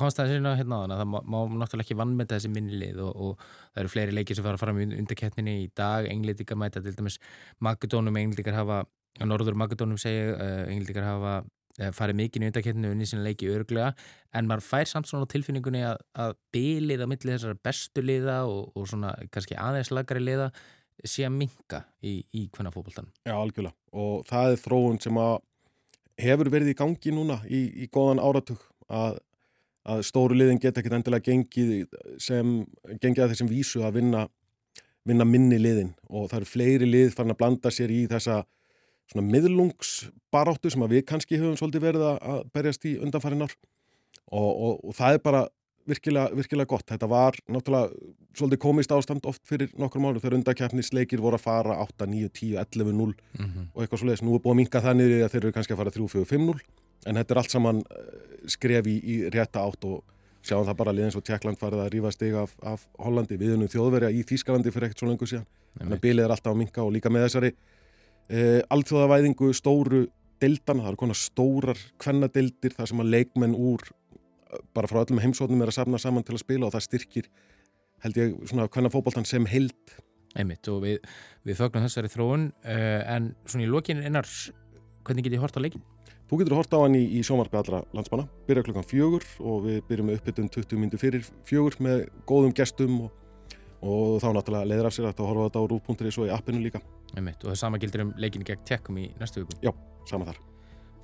sína 0.00 0.54
hérna 0.56 0.78
á 0.80 0.82
þann 0.84 0.94
að 0.94 1.00
það 1.02 1.08
má, 1.12 1.18
má 1.28 1.38
náttúrulega 1.60 1.84
ekki 1.84 1.96
vannmynda 2.00 2.38
þessi 2.38 2.50
minnilið 2.54 3.02
og, 3.04 3.10
og 3.12 3.42
það 3.42 3.82
eru 3.82 3.92
fleiri 3.92 4.14
leikir 4.16 4.38
sem 4.38 4.46
fara 4.46 4.60
fram 4.60 4.80
í 4.80 4.86
undarkeppninni 4.88 5.56
í 5.64 5.68
dag. 5.76 6.08
Englendikar 6.08 6.56
mæta 6.56 6.80
til 6.84 6.96
dæmis 6.96 7.18
Magadónum, 7.64 8.16
englendikar 8.16 8.56
hafa, 8.56 8.82
Norður 9.20 9.58
Magadónum 9.60 10.00
segja, 10.00 10.36
uh, 10.36 10.64
englendikar 10.70 11.04
hafa 11.04 11.42
Eh, 11.78 11.92
farið 11.94 12.16
mikið 12.18 12.42
í 12.42 12.48
undakettinu 12.50 12.88
unni 12.90 13.06
sinna 13.06 13.22
leiki 13.22 13.46
örglega 13.54 13.92
en 14.34 14.48
maður 14.50 14.64
fær 14.66 14.88
samt 14.90 15.06
svona 15.06 15.28
tilfinningunni 15.30 15.84
að, 15.86 16.00
að 16.18 16.32
bylið 16.54 17.04
á 17.06 17.10
milli 17.12 17.30
þessar 17.36 17.60
bestu 17.68 18.02
liða 18.02 18.40
og, 18.50 18.72
og 18.74 18.88
svona 18.90 19.12
kannski 19.30 19.54
aðeins 19.54 19.92
lagari 19.94 20.24
liða 20.24 20.48
sé 21.06 21.26
að 21.26 21.36
minka 21.36 21.82
í, 22.02 22.18
í 22.34 22.48
hvernig 22.54 22.74
fókbaltan. 22.74 23.08
Já, 23.26 23.34
algjörlega. 23.36 23.76
Og 23.94 24.26
það 24.28 24.52
er 24.52 24.60
þróun 24.64 25.00
sem 25.02 25.20
að 25.22 25.36
hefur 26.18 26.50
verið 26.50 26.72
í 26.72 26.78
gangi 26.78 27.14
núna 27.14 27.38
í, 27.46 27.62
í 27.84 27.88
góðan 27.94 28.22
áratug 28.22 28.62
að, 28.90 29.20
að 29.86 30.04
stóru 30.08 30.38
liðin 30.38 30.60
geta 30.62 30.82
ekkert 30.82 30.98
endilega 30.98 31.30
gengið 31.30 31.86
sem 32.22 32.54
gengið 32.98 33.24
að 33.24 33.34
þessum 33.34 33.50
vísu 33.52 33.84
að 33.86 34.00
vinna, 34.00 34.26
vinna 35.06 35.26
minni 35.28 35.60
liðin. 35.60 35.94
Og 36.10 36.30
það 36.32 36.40
eru 36.40 36.52
fleiri 36.52 36.88
lið 36.88 37.12
farin 37.14 37.36
að 37.36 37.40
blanda 37.44 37.74
sér 37.74 37.94
í 37.94 38.04
þessa 38.10 38.42
svona 39.08 39.24
miðlungsbaráttu 39.30 40.72
sem 40.72 40.84
við 40.90 41.06
kannski 41.08 41.38
höfum 41.40 41.56
svolítið 41.56 41.86
verið 41.86 42.06
að 42.10 42.42
berjast 42.52 42.84
í 42.88 42.98
undanfarinar 43.00 43.54
og, 44.28 44.50
og, 44.50 44.74
og 44.84 44.96
það 44.98 45.16
er 45.16 45.22
bara 45.24 45.46
virkilega, 45.88 46.34
virkilega 46.36 46.70
gott. 46.70 46.86
Þetta 46.90 47.08
var 47.10 47.38
náttúrulega 47.48 48.14
svolítið 48.38 48.60
komist 48.62 48.92
ástand 48.94 49.26
oft 49.28 49.42
fyrir 49.48 49.72
nokkur 49.80 50.02
mánu 50.04 50.22
þegar 50.22 50.38
undakeppnisleikir 50.38 51.22
voru 51.22 51.38
að 51.38 51.46
fara 51.46 51.78
8, 51.84 52.06
9, 52.06 52.28
10, 52.40 52.58
11, 52.62 52.92
0 52.92 53.14
mm 53.14 53.46
-hmm. 53.46 53.70
og 53.74 53.82
eitthvað 53.82 54.02
svolítið. 54.02 54.26
Nú 54.26 54.34
er 54.34 54.44
búið 54.44 54.54
að 54.54 54.60
minka 54.62 54.84
þannig 54.84 55.16
að 55.24 55.32
þeir 55.32 55.42
eru 55.44 55.52
kannski 55.56 55.72
að 55.74 55.80
fara 55.82 55.96
3, 55.96 56.08
4, 56.08 56.24
5, 56.24 56.46
0 56.46 56.60
en 57.06 57.14
þetta 57.14 57.34
er 57.34 57.38
allt 57.38 57.50
saman 57.50 57.82
eh, 57.82 58.06
skref 58.46 58.86
í, 58.86 58.96
í 59.02 59.14
rétta 59.30 59.64
átt 59.64 59.84
og 59.84 60.04
sjáum 60.42 60.66
það 60.66 60.78
bara 60.80 60.94
liðins 60.94 61.16
og 61.18 61.24
Tjekkland 61.26 61.58
farið 61.60 61.82
að 61.84 61.90
rífa 61.94 62.12
steg 62.14 62.36
af, 62.38 62.54
af 62.62 62.86
Hollandi 62.98 63.38
viðunum 63.40 63.70
þjóðverja 63.72 64.10
í 64.14 64.22
Þýskalandi 64.28 64.72
fyrir 64.72 64.88
ekkert 64.88 65.02
svo 65.02 65.08
lengur 65.10 65.30
síðan. 65.30 65.48
Þannig 65.78 65.98
að 65.98 66.04
bilið 66.04 66.24
er 66.24 66.34
alltaf 66.34 66.52
að 66.54 66.60
minka 66.62 66.84
og 66.84 66.92
líka 66.94 67.12
með 67.12 67.26
þessari 67.26 67.50
e, 68.28 68.62
alþjóðavæðingu 68.74 69.50
stóru 69.56 70.04
deildana, 70.42 70.84
það 70.84 70.92
eru 70.92 71.00
konar 71.02 71.18
stórar 71.18 71.82
kvennadeildir 72.00 72.76
þar 72.76 72.90
sem 72.90 73.02
að 73.02 73.12
leikmenn 73.16 73.56
úr 73.58 73.84
bara 74.76 74.90
frá 74.90 75.02
öllum 75.02 75.20
heimsóknum 75.22 75.62
er 75.64 75.72
að 75.72 75.78
safna 75.80 76.00
saman 76.02 76.26
til 76.26 76.36
að 76.36 76.44
spila 76.44 76.68
og 76.68 76.74
það 76.74 76.86
styrkir 76.86 77.30
held 78.04 78.20
ég 78.20 78.36
svona 78.50 78.68
kvennafóboltan 78.70 79.26
sem 79.28 79.46
held 79.50 79.96
Einmitt 80.38 80.68
og 80.70 80.82
við, 80.84 80.98
við 81.48 81.56
fögnum 81.56 81.86
þessari 81.86 82.10
þróun 82.12 82.50
uh, 82.52 83.00
en 83.08 83.30
svona 83.48 83.64
í 83.64 83.70
lokinu 83.70 84.04
einar 84.04 84.28
hvernig 85.08 85.24
getur 85.24 85.38
þið 85.38 85.44
hort 85.46 85.56
á 85.56 85.64
leikin? 85.64 85.86
Þú 86.28 86.38
getur 86.42 86.58
hort 86.58 86.74
á 86.76 86.78
hann 86.82 86.98
í, 86.98 87.00
í 87.16 87.22
sjómarbi 87.24 87.56
allra 87.56 87.80
landsmanna. 87.96 88.26
Byrja 88.44 88.66
klokkan 88.66 88.84
fjögur 88.84 89.24
og 89.40 89.62
við 89.64 89.78
byrjum 89.88 90.10
með 90.10 90.18
uppbytun 90.18 90.50
20 90.52 90.82
mindur 90.82 91.00
fyrir 91.00 91.24
fjögur 91.48 91.78
með 91.80 92.04
góðum 92.28 92.52
gestum 92.54 92.98
og 93.06 93.14
og 93.84 94.18
þá 94.22 94.32
náttúrulega 94.34 94.66
leiður 94.66 94.88
af 94.88 94.94
sér 94.94 95.08
að 95.08 95.18
það 95.18 95.28
horfa 95.30 95.46
þetta 95.46 95.62
á 95.62 95.64
rúf.is 95.70 96.18
og 96.18 96.26
í 96.26 96.32
appinu 96.34 96.62
líka. 96.62 96.80
Einmitt, 97.14 97.44
Og 97.44 97.52
það 97.52 97.60
sama 97.60 97.78
gildir 97.78 98.04
um 98.04 98.12
leikinni 98.18 98.46
gegn 98.48 98.64
Tjekkum 98.66 98.98
í 98.98 99.06
næstu 99.20 99.44
viku. 99.44 99.58
Já, 99.62 99.70
sama 100.08 100.26
þar. 100.28 100.40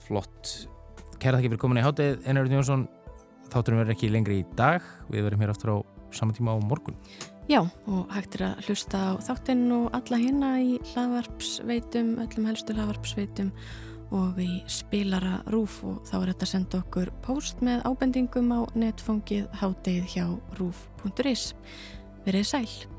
Flott, 0.05 0.55
kæra 1.23 1.39
þakki 1.39 1.53
fyrir 1.53 1.63
komin 1.63 1.81
í 1.81 1.85
hátið 1.85 2.27
Einarður 2.27 2.59
Jónsson, 2.59 2.89
þátturum 3.55 3.81
verður 3.83 3.95
ekki 3.95 4.11
lengri 4.13 4.41
í 4.43 4.49
dag. 4.59 4.85
Við 5.13 5.27
verðum 5.29 5.45
hér 5.45 5.55
aftur 5.55 5.73
á 5.75 5.77
saman 6.15 6.37
tíma 6.37 6.55
á 6.55 6.59
morgun. 6.63 6.99
Já, 7.51 7.61
og 7.61 8.13
hægt 8.15 8.39
er 8.39 8.47
að 8.49 8.69
hlusta 8.69 9.01
á 9.01 9.13
þáttinn 9.27 9.67
og 9.77 9.91
alla 9.97 10.21
hérna 10.21 10.53
í 10.65 10.79
hlaðvarpsveitum, 10.95 12.15
öllum 12.25 12.49
helstu 12.49 12.77
hlaðvarpsveitum. 12.77 13.53
Og 14.15 14.39
í 14.39 14.63
spilara 14.71 15.41
rúf 15.51 15.81
og 15.85 16.03
þá 16.07 16.17
er 16.21 16.33
þetta 16.33 16.47
að 16.47 16.53
senda 16.53 16.81
okkur 16.85 17.13
post 17.25 17.63
með 17.65 17.85
ábendingum 17.89 18.53
á 18.55 18.61
netfóngið 18.79 19.49
hátið 19.61 20.03
hjá 20.15 20.27
rúf.is 20.61 21.53
Verið 22.25 22.49
sæl. 22.49 22.94